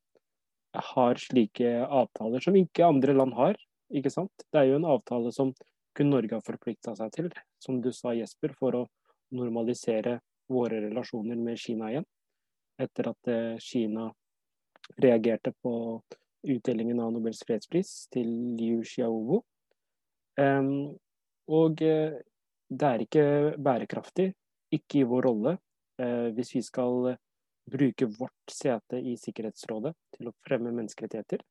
har 0.73 1.19
slike 1.19 1.73
avtaler 1.85 2.43
som 2.43 2.55
ikke 2.55 2.85
andre 2.85 3.13
land 3.13 3.33
har. 3.35 3.59
ikke 3.91 4.09
sant? 4.09 4.31
Det 4.51 4.59
er 4.59 4.69
jo 4.69 4.79
en 4.79 4.87
avtale 4.87 5.31
som 5.35 5.53
kun 5.97 6.09
Norge 6.13 6.37
har 6.37 6.45
forplikta 6.45 6.95
seg 6.95 7.11
til, 7.15 7.29
som 7.59 7.81
du 7.83 7.91
sa 7.91 8.13
Jesper, 8.15 8.53
for 8.57 8.77
å 8.77 8.87
normalisere 9.35 10.19
våre 10.51 10.79
relasjoner 10.87 11.39
med 11.39 11.59
Kina 11.59 11.91
igjen. 11.91 12.07
Etter 12.79 13.11
at 13.11 13.31
eh, 13.31 13.57
Kina 13.59 14.07
reagerte 14.97 15.53
på 15.61 15.73
utdelingen 16.47 16.99
av 16.99 17.11
Nobels 17.13 17.43
fredspris 17.45 18.07
til 18.11 18.31
Liu 18.57 18.81
Xiaobo. 18.87 19.43
Og 21.51 21.83
eh, 21.85 22.19
det 22.71 22.87
er 22.87 23.03
ikke 23.05 23.25
bærekraftig, 23.59 24.29
ikke 24.71 25.01
i 25.01 25.07
vår 25.07 25.25
rolle, 25.27 25.57
uh, 25.99 26.29
hvis 26.31 26.53
vi 26.55 26.61
skal 26.63 27.09
bruke 27.67 28.07
vårt 28.15 28.53
sete 28.53 29.01
i 29.03 29.17
Sikkerhetsrådet 29.19 29.91
til 30.15 30.29
å 30.29 30.33
fremme 30.47 30.71
menneskerettigheter, 30.71 31.43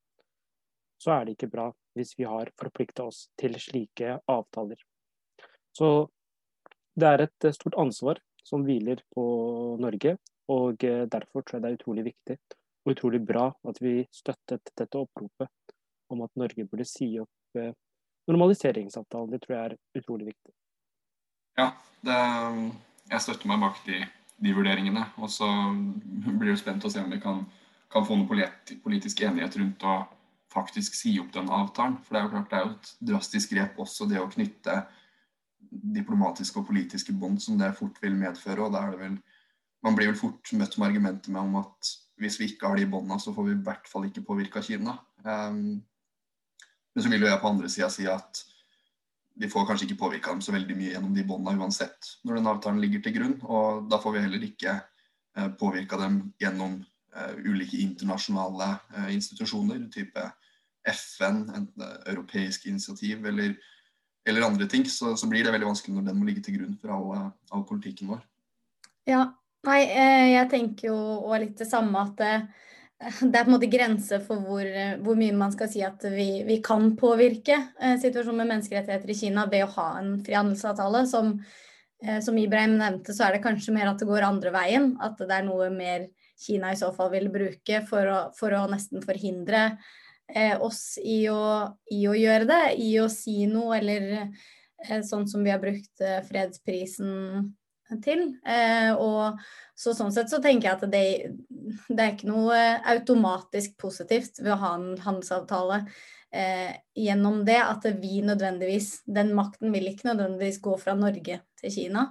så 1.01 1.13
er 1.15 1.27
det 1.27 1.37
ikke 1.37 1.51
bra 1.53 1.67
hvis 1.97 2.15
vi 2.19 2.27
har 2.29 2.51
forplikta 2.61 3.07
oss 3.09 3.27
til 3.41 3.57
slike 3.61 4.19
avtaler. 4.29 4.81
Så 5.77 6.09
det 6.99 7.09
er 7.09 7.25
et 7.25 7.47
eh, 7.47 7.57
stort 7.57 7.79
ansvar 7.81 8.21
som 8.45 8.65
hviler 8.67 9.03
på 9.15 9.25
Norge, 9.81 10.17
og 10.51 10.85
eh, 10.85 11.07
derfor 11.11 11.45
tror 11.45 11.59
jeg 11.59 11.65
det 11.65 11.71
er 11.71 11.79
utrolig 11.79 12.07
viktig 12.11 12.37
og 12.81 12.95
utrolig 12.95 13.21
bra 13.25 13.47
at 13.69 13.79
vi 13.85 14.01
støttet 14.13 14.73
dette 14.77 14.99
oppropet 14.99 15.75
om 16.11 16.25
at 16.25 16.33
Norge 16.41 16.67
burde 16.67 16.89
si 16.89 17.13
opp 17.23 17.61
eh, 17.61 17.73
normaliseringsavtalen. 18.37 19.35
Det 19.35 19.43
tror 19.45 19.57
jeg 19.57 19.71
er 19.71 20.01
utrolig 20.01 20.31
viktig. 20.31 20.55
Ja, 21.59 21.73
det, 22.07 22.19
jeg 23.11 23.25
støtter 23.27 23.51
meg 23.51 23.63
bak 23.63 23.83
de 23.89 24.01
de 24.41 24.55
vurderingene. 24.57 25.05
Og 25.21 25.31
så 25.33 25.49
blir 26.27 26.53
det 26.53 26.61
spent 26.61 26.85
å 26.85 26.93
se 26.93 27.03
om 27.03 27.13
vi 27.13 27.21
kan, 27.23 27.45
kan 27.93 28.07
få 28.07 28.19
noe 28.19 28.49
politisk 28.85 29.25
enighet 29.27 29.59
rundt 29.61 29.85
å 29.85 30.01
faktisk 30.51 30.97
si 30.99 31.15
opp 31.23 31.33
den 31.35 31.51
avtalen. 31.53 31.99
For 32.05 32.17
det 32.17 32.21
er 32.21 32.27
jo 32.27 32.33
klart 32.35 32.51
det 32.51 32.59
er 32.59 32.65
jo 32.65 32.77
et 32.77 32.93
drastisk 33.13 33.55
grep 33.55 33.79
også, 33.83 34.09
det 34.11 34.21
å 34.23 34.31
knytte 34.31 34.81
diplomatiske 35.71 36.59
og 36.59 36.67
politiske 36.67 37.15
bånd 37.15 37.39
som 37.43 37.59
det 37.61 37.71
fort 37.79 38.01
vil 38.03 38.17
medføre. 38.19 38.65
og 38.65 38.73
da 38.75 38.87
er 38.87 38.97
det 38.97 39.05
vel 39.05 39.21
Man 39.81 39.95
blir 39.97 40.11
vel 40.11 40.19
fort 40.19 40.51
møtt 40.53 40.75
med 40.77 40.91
argumentet 40.91 41.33
med 41.33 41.41
om 41.41 41.55
at 41.57 41.89
hvis 42.21 42.35
vi 42.37 42.51
ikke 42.51 42.69
har 42.69 42.77
de 42.77 42.85
båndene, 42.85 43.17
så 43.17 43.33
får 43.33 43.47
vi 43.47 43.53
i 43.55 43.63
hvert 43.65 43.87
fall 43.89 44.05
ikke 44.05 44.27
påvirka 44.27 44.61
Kina. 44.61 44.99
Um, 45.25 45.81
men 46.95 47.05
så 47.05 47.11
vil 47.13 47.23
jo 47.25 47.31
jeg 47.31 47.41
på 47.43 47.51
andre 47.51 47.71
sida 47.71 47.91
si 47.93 48.07
at 48.11 48.45
vi 49.41 49.49
får 49.49 49.67
kanskje 49.67 49.87
ikke 49.87 50.01
påvirka 50.03 50.35
dem 50.35 50.43
så 50.45 50.53
veldig 50.53 50.77
mye 50.77 50.93
gjennom 50.93 51.15
de 51.17 51.25
båndene 51.25 51.65
uansett, 51.65 52.13
når 52.27 52.39
den 52.39 52.49
avtalen 52.51 52.81
ligger 52.83 53.01
til 53.05 53.15
grunn. 53.17 53.37
Og 53.49 53.87
da 53.89 54.01
får 54.03 54.17
vi 54.17 54.25
heller 54.27 54.45
ikke 54.45 54.75
eh, 54.77 55.49
påvirka 55.61 55.97
dem 56.01 56.19
gjennom 56.43 56.75
eh, 57.17 57.39
ulike 57.47 57.81
internasjonale 57.81 58.69
eh, 58.97 59.13
institusjoner, 59.15 59.87
type 59.95 60.27
FN, 60.91 61.45
enten 61.57 61.87
europeiske 62.11 62.69
initiativ 62.69 63.25
eller, 63.33 63.55
eller 64.29 64.49
andre 64.49 64.69
ting. 64.69 64.85
Så, 64.85 65.15
så, 65.17 65.31
blir 65.31 65.47
det 65.47 65.55
veldig 65.55 65.71
vanskelig 65.71 65.97
når 65.97 66.11
den 66.11 66.21
må 66.21 66.29
ligge 66.29 66.45
til 66.45 66.59
grunn 66.59 66.77
for 66.83 66.93
all, 66.97 67.31
all 67.55 67.65
politikken 67.69 68.13
vår. 68.13 68.21
Ja, 69.09 69.25
nei, 69.67 69.81
jeg 70.35 70.51
tenker 70.53 70.91
jo 70.91 70.99
òg 71.31 71.47
litt 71.47 71.57
det 71.59 71.71
samme 71.71 72.03
at 72.11 72.21
det 73.01 73.33
er 73.33 73.47
på 73.47 73.49
en 73.49 73.55
måte 73.55 73.71
grenser 73.73 74.21
for 74.25 74.43
hvor, 74.45 74.67
hvor, 75.01 75.17
mye 75.17 75.33
man 75.37 75.53
skal 75.55 75.71
si 75.73 75.81
at 75.87 76.05
vi, 76.13 76.43
vi 76.45 76.59
kan 76.65 76.93
påvirke 77.01 77.57
eh, 77.81 77.97
situasjonen 78.01 78.43
med 78.43 78.51
menneskerettigheter 78.53 79.13
i 79.13 79.17
Kina 79.17 79.47
ved 79.49 79.65
å 79.65 79.73
ha 79.79 79.89
en 80.03 80.19
frihandelsavtale. 80.27 81.07
Som, 81.09 81.39
eh, 82.05 82.19
som, 82.25 82.37
Ibrahim 82.39 82.77
nevnte, 82.81 83.17
så 83.17 83.27
er 83.27 83.37
det 83.37 83.45
kanskje 83.47 83.73
mer 83.77 83.89
at 83.89 84.03
det 84.03 84.09
går 84.11 84.27
andre 84.29 84.53
veien. 84.53 84.93
At 85.01 85.17
det 85.21 85.33
er 85.33 85.47
noe 85.49 85.71
mer 85.73 86.11
Kina 86.41 86.75
i 86.75 86.81
så 86.81 86.91
fall 86.97 87.13
vil 87.15 87.31
bruke 87.33 87.81
for 87.89 88.13
å, 88.13 88.21
for 88.37 88.57
å 88.57 88.67
nesten 88.69 89.05
forhindre 89.05 89.65
eh, 90.35 90.57
oss 90.61 90.99
i 91.01 91.23
å, 91.33 91.71
i 91.93 92.05
å, 92.09 92.17
gjøre 92.17 92.49
det. 92.53 92.63
I 92.85 92.95
å 93.01 93.09
si 93.13 93.47
noe, 93.49 93.81
eller 93.81 94.11
eh, 94.21 95.01
sånn 95.09 95.25
som 95.29 95.45
vi 95.45 95.53
har 95.53 95.63
brukt 95.63 96.05
eh, 96.05 96.21
fredsprisen 96.29 97.49
til. 98.05 98.23
Eh, 98.47 98.93
og 98.95 99.41
så 99.75 99.95
sånn 99.97 100.13
sett 100.15 100.31
så 100.33 100.41
tenker 100.43 100.69
jeg 100.69 100.79
at 100.79 100.87
det, 100.93 101.05
det, 101.89 101.99
er 101.99 102.15
ikke 102.15 102.31
noe 102.31 102.57
automatisk 102.93 103.77
positivt 103.81 104.43
ved 104.43 104.55
å 104.55 104.61
ha 104.63 104.73
en 104.79 104.91
handelsavtale 105.01 105.83
eh, 106.33 106.75
gjennom 106.95 107.43
det. 107.49 107.61
At 107.61 107.87
vi 108.01 108.21
nødvendigvis 108.27 109.03
Den 109.07 109.35
makten 109.37 109.73
vil 109.75 109.91
ikke 109.91 110.13
nødvendigvis 110.13 110.61
gå 110.63 110.77
fra 110.81 110.97
Norge 110.99 111.41
til 111.61 111.75
Kina. 111.75 112.11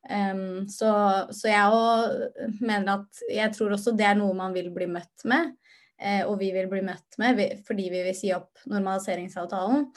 Um, 0.00 0.64
så, 0.72 0.90
så, 1.28 1.50
jeg 1.50 1.72
òg 1.76 2.62
mener 2.64 3.02
at 3.02 3.18
jeg 3.28 3.52
tror 3.52 3.74
også 3.76 3.92
det 3.92 4.06
er 4.08 4.16
noe 4.16 4.32
man 4.32 4.54
vil 4.56 4.70
bli 4.72 4.88
møtt 4.88 5.26
med. 5.28 5.52
Eh, 6.00 6.22
og 6.24 6.38
vi 6.40 6.48
vil 6.54 6.70
bli 6.70 6.80
møtt 6.86 7.18
med 7.20 7.42
fordi 7.66 7.90
vi 7.92 8.00
vil 8.06 8.16
si 8.16 8.32
opp 8.32 8.62
normaliseringsavtalen. 8.70 9.90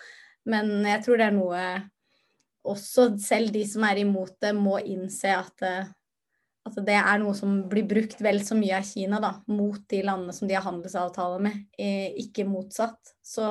Men 0.52 0.74
jeg 0.84 1.04
tror 1.06 1.20
det 1.20 1.30
er 1.30 1.36
noe 1.38 1.62
også 2.64 3.12
selv 3.22 3.52
de 3.54 3.66
som 3.68 3.86
er 3.88 4.04
imot 4.04 4.36
det, 4.44 4.54
må 4.56 4.78
innse 4.80 5.34
at, 5.36 5.66
eh, 5.66 5.90
at 6.68 6.78
det 6.88 6.96
er 7.00 7.20
noe 7.22 7.36
som 7.38 7.58
blir 7.72 7.88
brukt 7.90 8.22
vel 8.24 8.40
så 8.46 8.56
mye 8.56 8.78
av 8.80 8.88
Kina 8.88 9.20
da, 9.24 9.34
mot 9.52 9.82
de 9.92 10.04
landene 10.06 10.36
som 10.36 10.48
de 10.48 10.56
har 10.56 10.66
handelsavtaler 10.68 11.44
med, 11.44 11.66
ikke 12.24 12.48
motsatt. 12.48 13.16
Så, 13.20 13.50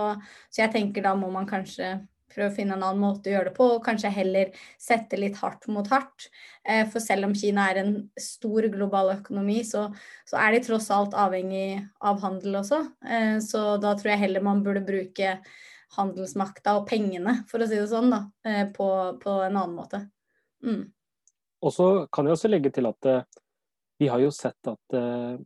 så, 0.49 0.63
jeg 0.63 0.73
tenker 0.73 1.05
da 1.05 1.13
må 1.19 1.29
man 1.33 1.49
kanskje 1.49 1.99
prøve 2.33 2.51
å 2.51 2.55
finne 2.55 2.77
en 2.77 2.85
annen 2.87 3.03
måte 3.03 3.31
å 3.31 3.35
gjøre 3.35 3.51
det 3.51 3.57
på, 3.57 3.67
og 3.75 3.85
kanskje 3.85 4.13
heller 4.15 4.53
sette 4.81 5.19
litt 5.21 5.39
hardt 5.43 5.69
mot 5.73 5.89
hardt. 5.93 6.29
Eh, 6.65 6.85
for 6.91 7.03
selv 7.05 7.29
om 7.29 7.35
Kina 7.37 7.69
er 7.71 7.83
en 7.83 7.93
stor 8.21 8.69
global 8.73 9.13
økonomi, 9.17 9.61
så, 9.69 9.89
så 10.29 10.41
er 10.41 10.57
de 10.57 10.63
tross 10.67 10.89
alt 10.95 11.17
avhengig 11.19 11.83
av 12.01 12.23
handel 12.25 12.63
også. 12.63 12.83
Eh, 13.05 13.37
så 13.45 13.77
da 13.83 13.95
tror 13.99 14.15
jeg 14.15 14.25
heller 14.25 14.45
man 14.45 14.65
burde 14.65 14.85
bruke 14.87 15.37
handelsmakta 15.97 16.77
og 16.79 16.89
pengene, 16.89 17.43
for 17.51 17.63
å 17.63 17.69
si 17.69 17.79
det 17.79 17.89
sånn, 17.91 18.11
da, 18.13 18.25
eh, 18.49 18.65
på, 18.73 18.89
på 19.23 19.37
en 19.45 19.57
annen 19.57 19.77
måte. 19.77 20.05
Mm. 20.65 20.87
Og 21.63 21.75
så 21.75 21.89
kan 22.13 22.27
jeg 22.27 22.37
også 22.37 22.51
legge 22.51 22.73
til 22.75 22.89
at 22.89 23.09
uh, 23.11 23.23
vi 24.03 24.09
har 24.11 24.23
jo 24.23 24.33
sett 24.35 24.71
at 24.71 24.97
uh, 24.99 25.37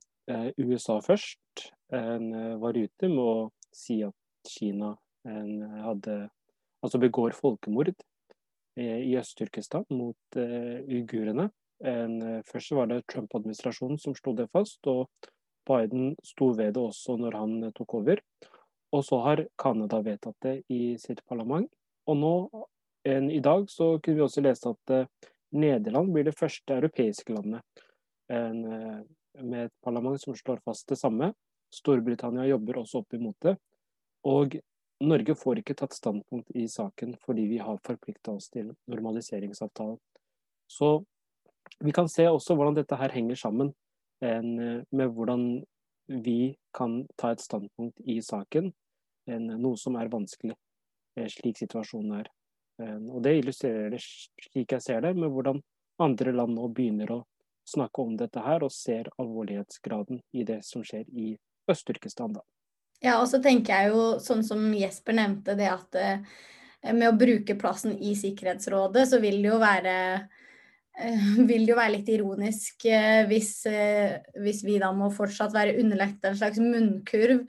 USA 0.59 1.01
først 1.05 1.67
var 1.87 2.75
ute 2.75 3.07
med 3.07 3.21
å 3.23 3.35
si 3.71 4.01
at 4.03 4.49
Kina 4.51 4.89
hadde, 5.23 6.17
altså 6.83 6.99
begår 6.99 7.37
folkemord 7.37 7.93
i 8.75 9.13
Øst-Turkestan 9.21 9.87
mot 9.95 10.35
uigurene. 10.35 11.47
Først 12.51 12.75
var 12.75 12.91
det 12.91 13.05
Trump-administrasjonen 13.07 14.03
som 14.03 14.19
slo 14.19 14.35
det 14.35 14.49
fast, 14.51 14.81
og 14.91 15.07
Biden 15.71 16.17
sto 16.27 16.51
ved 16.59 16.75
det 16.75 16.83
også 16.83 17.21
når 17.23 17.39
han 17.39 17.55
tok 17.79 18.01
over. 18.01 18.25
Og 18.95 19.05
så 19.05 19.19
har 19.25 19.47
Canada 19.59 20.01
vedtatt 20.05 20.37
det 20.45 20.57
i 20.73 20.97
sitt 21.01 21.25
parlament. 21.27 21.71
Og 22.07 22.19
nå, 22.21 22.35
en, 23.09 23.31
i 23.31 23.41
dag, 23.43 23.67
så 23.71 23.97
kunne 23.99 24.21
vi 24.21 24.25
også 24.27 24.45
lese 24.45 24.71
at 24.71 24.95
uh, 24.95 25.31
Nederland 25.57 26.13
blir 26.15 26.27
det 26.27 26.37
første 26.39 26.79
europeiske 26.79 27.35
landet 27.35 27.63
en, 28.33 28.63
uh, 28.67 29.01
med 29.43 29.67
et 29.67 29.75
parlament 29.85 30.21
som 30.23 30.37
slår 30.39 30.63
fast 30.65 30.89
det 30.89 30.99
samme. 31.01 31.33
Storbritannia 31.75 32.47
jobber 32.47 32.81
også 32.83 33.03
opp 33.03 33.19
imot 33.19 33.37
det. 33.43 33.57
Og 34.27 34.57
Norge 35.05 35.35
får 35.37 35.61
ikke 35.61 35.77
tatt 35.77 35.97
standpunkt 35.97 36.55
i 36.57 36.65
saken 36.71 37.17
fordi 37.25 37.45
vi 37.51 37.59
har 37.61 37.83
forplikta 37.85 38.37
oss 38.39 38.49
til 38.53 38.71
normaliseringsavtalen. 38.89 39.99
Så 40.67 41.03
vi 41.85 41.93
kan 41.93 42.09
se 42.09 42.25
også 42.31 42.57
hvordan 42.57 42.79
dette 42.79 42.97
her 42.97 43.13
henger 43.13 43.37
sammen 43.39 43.75
en, 44.25 44.59
eh, 44.59 44.83
med 44.91 45.13
hvordan 45.13 45.65
vi 46.07 46.57
kan 46.75 47.07
ta 47.17 47.33
et 47.33 47.43
standpunkt 47.43 48.01
i 48.05 48.21
saken, 48.23 48.73
enn 49.27 49.47
noe 49.61 49.79
som 49.81 49.97
er 49.99 50.11
vanskelig, 50.13 50.57
eh, 51.17 51.29
slik 51.31 51.59
situasjonen 51.59 52.21
er. 52.21 52.29
Eh, 52.83 52.99
og 53.11 53.23
Det 53.23 53.39
illustrerer 53.39 53.91
det 53.91 54.03
slik 54.03 54.73
jeg 54.73 54.83
ser 54.83 55.01
det, 55.01 55.17
med 55.17 55.31
hvordan 55.31 55.63
andre 55.99 56.33
land 56.33 56.55
nå 56.55 56.69
begynner 56.69 57.11
å 57.11 57.25
snakke 57.67 58.03
om 58.03 58.17
dette 58.17 58.41
her, 58.41 58.63
og 58.63 58.73
ser 58.73 59.09
alvorlighetsgraden 59.19 60.21
i 60.33 60.45
det 60.45 60.65
som 60.65 60.85
skjer 60.85 61.09
i 61.09 61.37
Øst-Turkestan. 61.69 62.37
Ja, 63.03 63.21
og 63.21 63.27
så 63.29 63.43
tenker 63.43 63.75
jeg 63.75 63.93
jo, 63.93 64.19
sånn 64.23 64.45
som 64.47 64.73
Jesper 64.75 65.17
nevnte, 65.19 65.57
det 65.59 65.69
at 65.69 65.99
eh, 66.01 66.23
med 66.93 67.09
å 67.11 67.19
bruke 67.19 67.59
plassen 67.59 67.97
i 67.99 68.15
Sikkerhetsrådet, 68.15 69.09
så 69.11 69.21
vil 69.21 69.41
det 69.43 69.51
jo 69.51 69.59
være 69.59 69.97
vil 71.51 71.67
jo 71.69 71.77
være 71.77 71.93
litt 71.93 72.07
ironisk 72.09 72.87
hvis, 73.29 73.51
hvis, 74.41 74.63
vi 74.65 74.79
da 74.81 74.89
må 74.97 75.11
fortsatt 75.13 75.53
være 75.53 75.75
underlagt 75.83 76.25
en 76.25 76.39
slags 76.39 76.61
munnkurv 76.63 77.43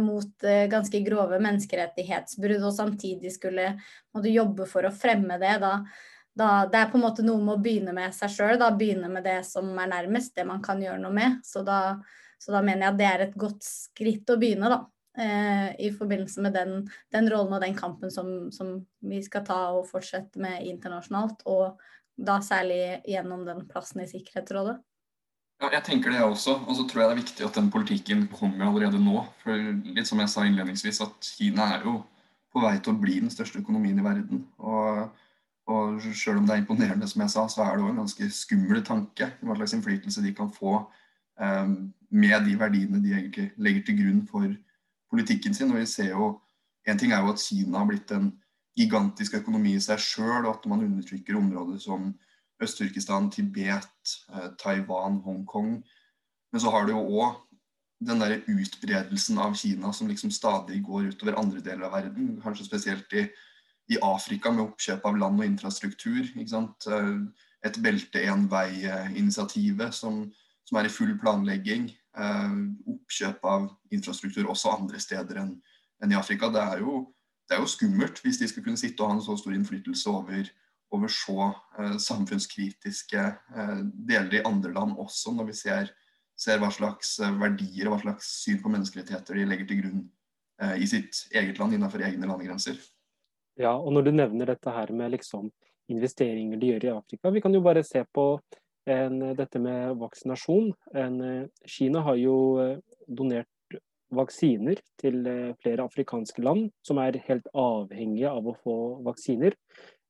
mot 0.00 0.46
ganske 0.70 1.00
grove 1.04 1.40
menneskerettighetsbrudd, 1.42 2.62
og 2.62 2.76
samtidig 2.76 3.32
skulle 3.34 3.72
måtte 4.14 4.30
jobbe 4.30 4.68
for 4.70 4.86
å 4.86 4.94
fremme 4.94 5.36
det. 5.42 5.56
Da, 5.60 5.72
da, 6.36 6.50
det 6.70 6.78
er 6.78 6.90
på 6.92 6.98
en 7.00 7.04
måte 7.06 7.24
noe 7.24 7.40
med 7.40 7.56
å 7.56 7.62
begynne 7.64 7.94
med 7.96 8.14
seg 8.14 8.32
sjøl, 8.32 8.60
begynne 8.76 9.08
med 9.12 9.24
det 9.26 9.40
som 9.48 9.70
er 9.80 9.90
nærmest, 9.92 10.34
det 10.36 10.46
man 10.48 10.62
kan 10.64 10.82
gjøre 10.82 11.00
noe 11.00 11.14
med. 11.16 11.38
Så 11.46 11.64
da, 11.66 11.96
så 12.38 12.52
da 12.52 12.62
mener 12.64 12.86
jeg 12.86 12.92
at 12.92 13.00
det 13.00 13.08
er 13.08 13.24
et 13.26 13.40
godt 13.40 13.64
skritt 13.64 14.30
å 14.32 14.38
begynne, 14.40 14.70
da. 14.72 14.84
Eh, 15.16 15.68
I 15.86 15.92
forbindelse 15.96 16.42
med 16.44 16.52
den, 16.52 16.74
den, 17.14 17.28
rollen 17.32 17.56
og 17.56 17.62
den 17.64 17.76
kampen 17.76 18.12
som, 18.12 18.50
som, 18.52 18.74
vi 19.00 19.22
skal 19.24 19.46
ta 19.46 19.60
og 19.78 19.88
fortsette 19.88 20.40
med 20.42 20.66
internasjonalt. 20.68 21.40
Og 21.48 21.80
da 22.16 22.40
særlig 22.42 23.02
gjennom 23.06 23.44
den 23.46 23.64
plassen 23.68 24.02
i 24.02 24.08
Sikkerhetsrådet. 24.10 24.78
Ja, 25.62 25.70
jeg 25.72 25.84
tenker 25.86 26.12
det 26.12 26.20
også. 26.20 26.58
Og 26.68 26.76
så 26.76 26.84
tror 26.84 27.02
jeg 27.02 27.08
det 27.08 27.16
er 27.16 27.22
viktig 27.22 27.46
at 27.46 27.56
den 27.56 27.70
politikken 27.72 28.26
kommer 28.28 28.66
allerede 28.66 29.00
nå. 29.00 29.22
For 29.40 29.68
litt 29.96 30.08
som 30.08 30.20
jeg 30.20 30.32
sa 30.32 30.44
innledningsvis, 30.44 31.00
at 31.04 31.30
Kina 31.36 31.70
er 31.76 31.86
jo 31.88 32.00
på 32.52 32.60
vei 32.64 32.76
til 32.80 32.92
å 32.92 33.00
bli 33.00 33.20
den 33.22 33.32
største 33.32 33.62
økonomien 33.62 33.98
i 34.00 34.04
verden. 34.04 34.44
Og, 34.60 35.06
og 35.72 36.04
selv 36.12 36.42
om 36.42 36.48
det 36.48 36.56
er 36.56 36.62
imponerende, 36.64 37.08
som 37.08 37.24
jeg 37.24 37.32
sa, 37.32 37.46
så 37.52 37.64
er 37.64 37.76
det 37.76 37.84
jo 37.86 37.92
en 37.92 38.02
ganske 38.04 38.30
skummel 38.36 38.84
tanke 38.84 39.30
hva 39.40 39.56
slags 39.56 39.76
innflytelse 39.76 40.24
de 40.24 40.32
kan 40.36 40.52
få 40.52 40.78
um, 41.40 41.76
med 42.12 42.48
de 42.48 42.56
verdiene 42.60 43.00
de 43.04 43.14
egentlig 43.16 43.50
legger 43.56 43.86
til 43.86 44.00
grunn 44.02 44.22
for 44.28 44.48
politikken 45.12 45.56
sin. 45.56 45.72
Og 45.72 45.80
vi 45.80 45.88
ser 45.90 46.12
jo, 46.12 46.34
En 46.86 46.94
ting 46.94 47.10
er 47.10 47.18
jo 47.18 47.32
at 47.32 47.42
Kina 47.42 47.80
har 47.80 47.86
blitt 47.88 48.12
en 48.14 48.28
gigantisk 48.76 49.38
økonomi 49.40 49.74
i 49.76 49.82
seg 49.82 50.00
sjøl, 50.02 50.44
og 50.44 50.52
at 50.54 50.66
man 50.70 50.84
undertrykker 50.84 51.38
områder 51.38 51.80
som 51.80 52.10
Øst-Turkistan, 52.62 53.30
Tibet, 53.32 53.88
eh, 54.32 54.50
Taiwan, 54.60 55.20
Hongkong. 55.24 55.82
Men 56.52 56.60
så 56.60 56.70
har 56.70 56.86
du 56.86 56.92
jo 56.92 57.02
òg 57.20 57.42
den 58.00 58.20
der 58.20 58.42
utbredelsen 58.44 59.38
av 59.38 59.54
Kina 59.56 59.92
som 59.92 60.08
liksom 60.08 60.30
stadig 60.30 60.82
går 60.84 61.10
utover 61.12 61.38
andre 61.40 61.60
deler 61.60 61.88
av 61.88 61.92
verden. 61.96 62.40
Kanskje 62.42 62.68
spesielt 62.68 63.12
i, 63.12 63.26
i 63.92 63.98
Afrika 64.02 64.52
med 64.52 64.66
oppkjøp 64.66 65.04
av 65.04 65.16
land 65.16 65.40
og 65.40 65.46
infrastruktur. 65.46 66.24
Eh, 66.36 67.18
Et 67.66 67.78
belte 67.82 68.20
én 68.20 68.44
vei-initiativet 68.46 69.94
som, 69.94 70.32
som, 70.64 70.76
er 70.78 70.86
i 70.86 70.92
full 70.92 71.16
planlegging. 71.18 71.88
Eh, 72.16 72.56
oppkjøp 72.86 73.44
av 73.44 73.70
infrastruktur 73.90 74.46
også 74.46 74.76
andre 74.76 75.00
steder 75.00 75.40
enn, 75.40 75.56
enn 76.02 76.12
i 76.12 76.18
Afrika. 76.18 76.48
Det 76.52 76.62
er, 76.62 76.84
jo, 76.84 77.15
det 77.46 77.56
er, 77.56 77.62
jo, 77.62 77.70
skummelt 77.70 78.20
hvis 78.24 78.40
de 78.40 78.48
skal 78.50 78.64
kunne 78.64 78.80
sitte 78.80 79.02
og 79.02 79.10
ha 79.10 79.16
en 79.16 79.22
så 79.24 79.36
stor 79.38 79.54
innflytelse 79.54 80.10
over, 80.10 80.48
over 80.94 81.12
så 81.12 81.52
eh, 81.78 81.94
samfunnskritiske 82.02 83.22
eh, 83.22 83.78
deler 84.08 84.40
i 84.40 84.44
andre 84.48 84.72
land 84.74 84.96
også, 85.02 85.34
når 85.36 85.50
vi 85.52 85.56
ser, 85.60 85.92
ser, 86.38 86.60
hva 86.62 86.72
slags 86.74 87.16
eh, 87.22 87.38
verdier 87.40 87.86
og 87.86 87.96
hva 87.96 88.02
slags 88.02 88.32
syn 88.42 88.60
på 88.62 88.72
menneskerettigheter 88.74 89.38
de 89.38 89.46
legger 89.46 89.70
til 89.70 89.82
grunn 89.84 90.04
eh, 90.62 90.76
i 90.82 90.90
sitt 90.90 91.26
eget 91.32 91.62
land 91.62 91.78
innenfor 91.78 92.02
egne 92.06 92.28
landegrenser. 92.28 92.80
Ja, 93.56 93.72
og 93.76 93.94
når 93.94 94.08
du 94.08 94.12
nevner 94.18 94.52
dette 94.52 94.72
her 94.72 94.92
med 94.92 95.14
liksom 95.14 95.48
investeringer 95.88 96.58
de 96.60 96.74
gjør 96.74 96.88
i 96.88 96.94
Afrika, 96.96 97.30
vi 97.32 97.40
kan 97.44 97.54
jo 97.54 97.62
bare 97.64 97.84
se 97.86 98.02
på 98.12 98.26
en, 98.90 99.20
dette 99.38 99.60
med 99.62 99.96
vaksinasjon. 100.00 100.72
En, 100.98 101.20
Kina 101.66 102.02
har 102.06 102.18
jo 102.20 102.36
eh, 102.62 102.78
donert 103.06 103.50
vaksiner 104.14 104.80
til 105.00 105.26
eh, 105.26 105.54
flere 105.62 105.86
afrikanske 105.86 106.42
land 106.44 106.70
som 106.86 107.00
er 107.02 107.20
helt 107.26 107.48
avhengige 107.56 108.30
av 108.30 108.46
å 108.46 108.56
få 108.62 108.76
vaksiner. 109.06 109.56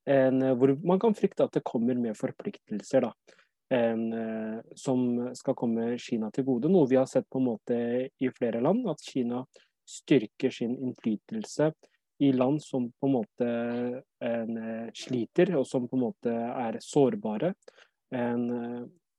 En, 0.06 0.38
hvor 0.58 0.76
man 0.86 1.00
kan 1.02 1.16
frykte 1.18 1.46
at 1.46 1.56
det 1.56 1.64
kommer 1.66 1.98
med 1.98 2.14
forpliktelser 2.14 3.02
da, 3.02 3.08
en, 3.74 4.04
som 4.78 5.00
skal 5.34 5.56
komme 5.58 5.96
Kina 5.98 6.28
til 6.30 6.46
gode. 6.46 6.70
Noe 6.70 6.86
vi 6.86 6.94
har 7.00 7.08
sett 7.10 7.26
på 7.26 7.40
en 7.40 7.48
måte 7.48 7.78
i 8.06 8.30
flere 8.30 8.60
land, 8.62 8.84
at 8.86 9.02
Kina 9.02 9.40
styrker 9.82 10.54
sin 10.54 10.76
innflytelse 10.78 11.72
i 12.22 12.30
land 12.30 12.62
som 12.62 12.86
på 12.86 13.10
en 13.10 13.16
måte 13.16 13.48
en, 14.22 14.62
sliter, 14.94 15.50
og 15.58 15.66
som 15.66 15.90
på 15.90 15.98
en 15.98 16.04
måte 16.06 16.36
er 16.52 16.78
sårbare. 16.86 17.50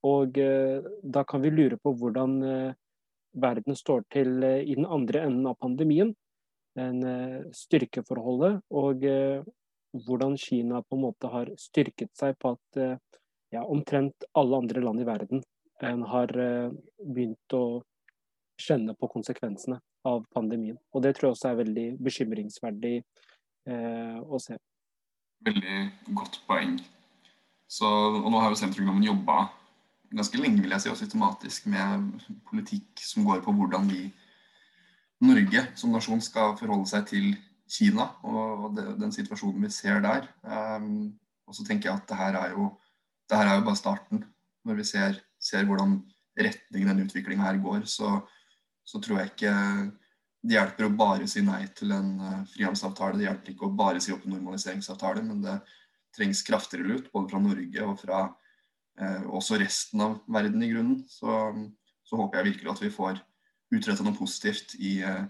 Og 0.06 0.38
eh, 0.38 0.84
da 1.04 1.24
kan 1.28 1.42
vi 1.42 1.54
lure 1.54 1.80
på 1.82 1.94
hvordan 1.98 2.36
eh, 2.46 2.76
verden 3.42 3.78
står 3.78 4.06
til 4.14 4.44
eh, 4.44 4.64
i 4.66 4.78
den 4.78 4.86
andre 4.86 5.26
enden 5.28 5.48
av 5.50 5.60
pandemien. 5.62 6.14
En, 6.78 7.00
styrkeforholdet 7.58 8.60
og 8.70 9.02
hvordan 10.06 10.36
Kina 10.38 10.84
på 10.86 10.94
en 10.94 11.02
måte 11.08 11.32
har 11.34 11.50
styrket 11.58 12.12
seg 12.14 12.36
på 12.38 12.52
at 12.54 12.78
ja, 13.50 13.64
omtrent 13.64 14.28
alle 14.38 14.60
andre 14.62 14.84
land 14.86 15.02
i 15.02 15.08
verden 15.08 15.42
har 15.82 16.36
begynt 17.02 17.58
å 17.58 17.64
kjenne 18.62 18.94
på 18.94 19.10
konsekvensene 19.10 19.80
av 20.08 20.26
pandemien. 20.34 20.78
Og 20.94 21.04
det 21.04 21.16
tror 21.16 21.30
jeg 21.30 21.38
også 21.38 21.52
er 21.52 21.62
veldig 21.62 21.88
bekymringsverdig 22.04 22.96
eh, 22.98 24.18
å 24.22 24.40
se. 24.42 24.58
Veldig 25.48 25.80
godt 26.18 26.40
poeng. 26.50 26.78
Så, 27.68 27.88
og 27.88 28.30
nå 28.32 28.42
har 28.42 28.54
jo 28.54 28.60
Senterungdommen 28.60 29.06
jobba 29.06 29.48
ganske 30.14 30.40
lenge 30.40 30.64
vil 30.64 30.74
jeg 30.76 30.84
si, 30.84 30.92
og 30.92 31.00
systematisk 31.00 31.68
med 31.72 32.24
politikk 32.50 33.04
som 33.04 33.26
går 33.28 33.44
på 33.46 33.54
hvordan 33.56 33.90
vi, 33.92 34.08
Norge 35.24 35.64
som 35.80 35.94
nasjon, 35.96 36.22
skal 36.22 36.56
forholde 36.60 36.90
seg 36.92 37.08
til 37.10 37.32
Kina 37.68 38.06
og 38.28 38.76
det, 38.78 38.86
den 39.02 39.14
situasjonen 39.16 39.66
vi 39.66 39.72
ser 39.74 40.04
der. 40.06 40.28
Um, 40.46 41.16
og 41.48 41.56
så 41.58 41.66
tenker 41.66 41.90
jeg 41.90 41.98
at 41.98 42.12
det 42.12 42.20
her 42.20 42.38
er 42.38 42.54
jo, 42.54 42.68
her 43.34 43.48
er 43.48 43.58
jo 43.58 43.66
bare 43.66 43.80
starten. 43.80 44.22
Når 44.68 44.78
vi 44.78 44.86
ser, 44.86 45.18
ser 45.42 45.66
hvordan 45.66 45.98
retningen 46.38 46.92
den 46.92 47.08
utviklinga 47.08 47.48
her 47.48 47.58
går, 47.64 47.88
så, 47.90 48.20
så, 48.86 49.02
tror 49.02 49.24
jeg 49.24 49.32
ikke 49.32 49.56
det 50.48 50.54
hjelper 50.54 50.86
å 50.86 50.94
bare 51.00 51.28
si 51.28 51.42
nei 51.42 51.64
til 51.76 51.96
en 51.96 52.14
uh, 52.22 52.46
frihandelsavtale. 52.54 53.18
Det 53.18 53.28
hjelper 53.28 53.56
ikke 53.56 53.68
å 53.72 53.76
bare 53.80 54.04
si 54.04 54.14
opp 54.14 54.28
en 54.28 54.38
normaliseringsavtale, 54.38 55.26
men 55.26 55.42
det, 55.44 55.58
trengs 56.18 56.44
kraftigere 56.46 56.88
lut, 56.88 57.12
både 57.14 57.32
fra 57.32 57.42
Norge 57.42 57.86
og 57.86 58.00
fra 58.02 58.22
også 58.98 59.60
resten 59.62 60.02
av 60.02 60.16
verden 60.26 60.64
i 60.66 60.70
grunnen. 60.72 61.02
Så, 61.10 61.30
så, 62.02 62.18
håper 62.18 62.40
jeg 62.40 62.48
virkelig 62.52 62.72
at 62.72 62.82
vi 62.82 62.94
får 62.94 63.20
utretta 63.76 64.06
noe 64.06 64.18
positivt 64.18 64.74
i 64.80 64.98
eh, 65.06 65.26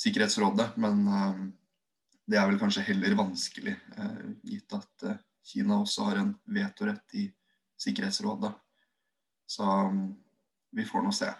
Sikkerhetsrådet. 0.00 0.68
Men 0.80 1.02
eh, 1.08 1.40
det 2.30 2.38
er 2.38 2.46
vel 2.50 2.60
kanskje 2.60 2.86
heller 2.86 3.16
vanskelig, 3.18 3.74
eh, 3.96 4.24
gitt 4.52 4.78
at 4.78 5.06
eh, 5.08 5.20
Kina 5.50 5.80
også 5.80 6.06
har 6.10 6.20
en 6.20 6.34
vetorett 6.54 7.18
i 7.18 7.26
Sikkerhetsrådet. 7.80 8.52
Så 9.50 9.66
vi 10.76 10.84
får 10.86 11.02
nå 11.02 11.12
se. 11.16 11.30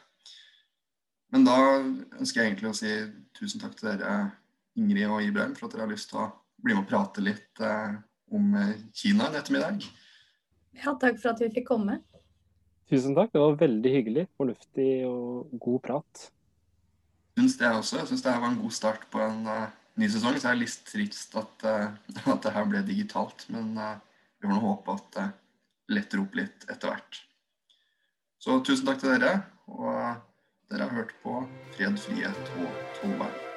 Men 1.31 1.45
da 1.47 1.57
ønsker 1.79 2.41
jeg 2.41 2.49
egentlig 2.49 2.71
å 2.73 2.77
si 2.77 2.91
tusen 3.39 3.63
takk 3.63 3.77
til 3.79 3.93
dere, 3.93 4.33
Ingrid 4.79 5.07
og 5.11 5.23
Ibrahim, 5.23 5.55
for 5.55 5.69
at 5.69 5.77
dere 5.77 5.85
har 5.85 5.93
lyst 5.93 6.11
til 6.11 6.23
å 6.23 6.31
bli 6.63 6.75
med 6.75 6.85
og 6.85 6.91
prate 6.91 7.23
litt 7.23 7.63
eh, 7.63 7.95
om 8.35 8.55
eh, 8.59 8.79
Kina 8.97 9.29
en 9.29 9.39
ettermiddag. 9.39 9.87
Ja, 10.79 10.95
takk 10.95 11.19
for 11.21 11.33
at 11.33 11.43
vi 11.43 11.51
fikk 11.55 11.69
komme. 11.71 11.99
Tusen 12.91 13.15
takk, 13.15 13.33
det 13.35 13.43
var 13.43 13.59
veldig 13.59 13.91
hyggelig, 13.95 14.27
fornuftig 14.39 14.91
og 15.07 15.51
god 15.63 15.83
prat. 15.85 16.23
Syns 17.39 17.57
det 17.61 17.71
også. 17.71 18.01
Jeg 18.01 18.11
syns 18.11 18.25
det 18.25 18.35
var 18.43 18.51
en 18.51 18.63
god 18.63 18.75
start 18.75 19.05
på 19.13 19.21
en 19.23 19.45
uh, 19.47 19.69
ny 20.01 20.09
sesong. 20.11 20.39
Så 20.41 20.51
er 20.51 20.59
det 20.59 20.65
litt 20.65 20.89
trist 20.89 21.37
at, 21.39 21.67
uh, 21.67 21.93
at 22.35 22.47
det 22.47 22.55
her 22.57 22.67
ble 22.71 22.83
digitalt, 22.87 23.47
men 23.55 23.77
uh, 23.79 23.99
vi 24.41 24.49
får 24.49 24.57
nå 24.57 24.63
håpe 24.65 24.97
at 24.99 25.13
det 25.19 25.29
letter 25.95 26.25
opp 26.25 26.35
litt 26.39 26.67
etter 26.71 26.95
hvert. 26.95 27.23
Så 28.41 28.59
tusen 28.65 28.89
takk 28.89 29.03
til 29.03 29.15
dere, 29.15 29.37
og 29.71 29.87
dere 30.73 30.89
har 30.89 30.97
hørt 31.03 31.15
på 31.23 31.39
Fred, 31.77 31.99
frihet 32.01 32.53
og 32.57 32.83
tollvern. 32.99 33.50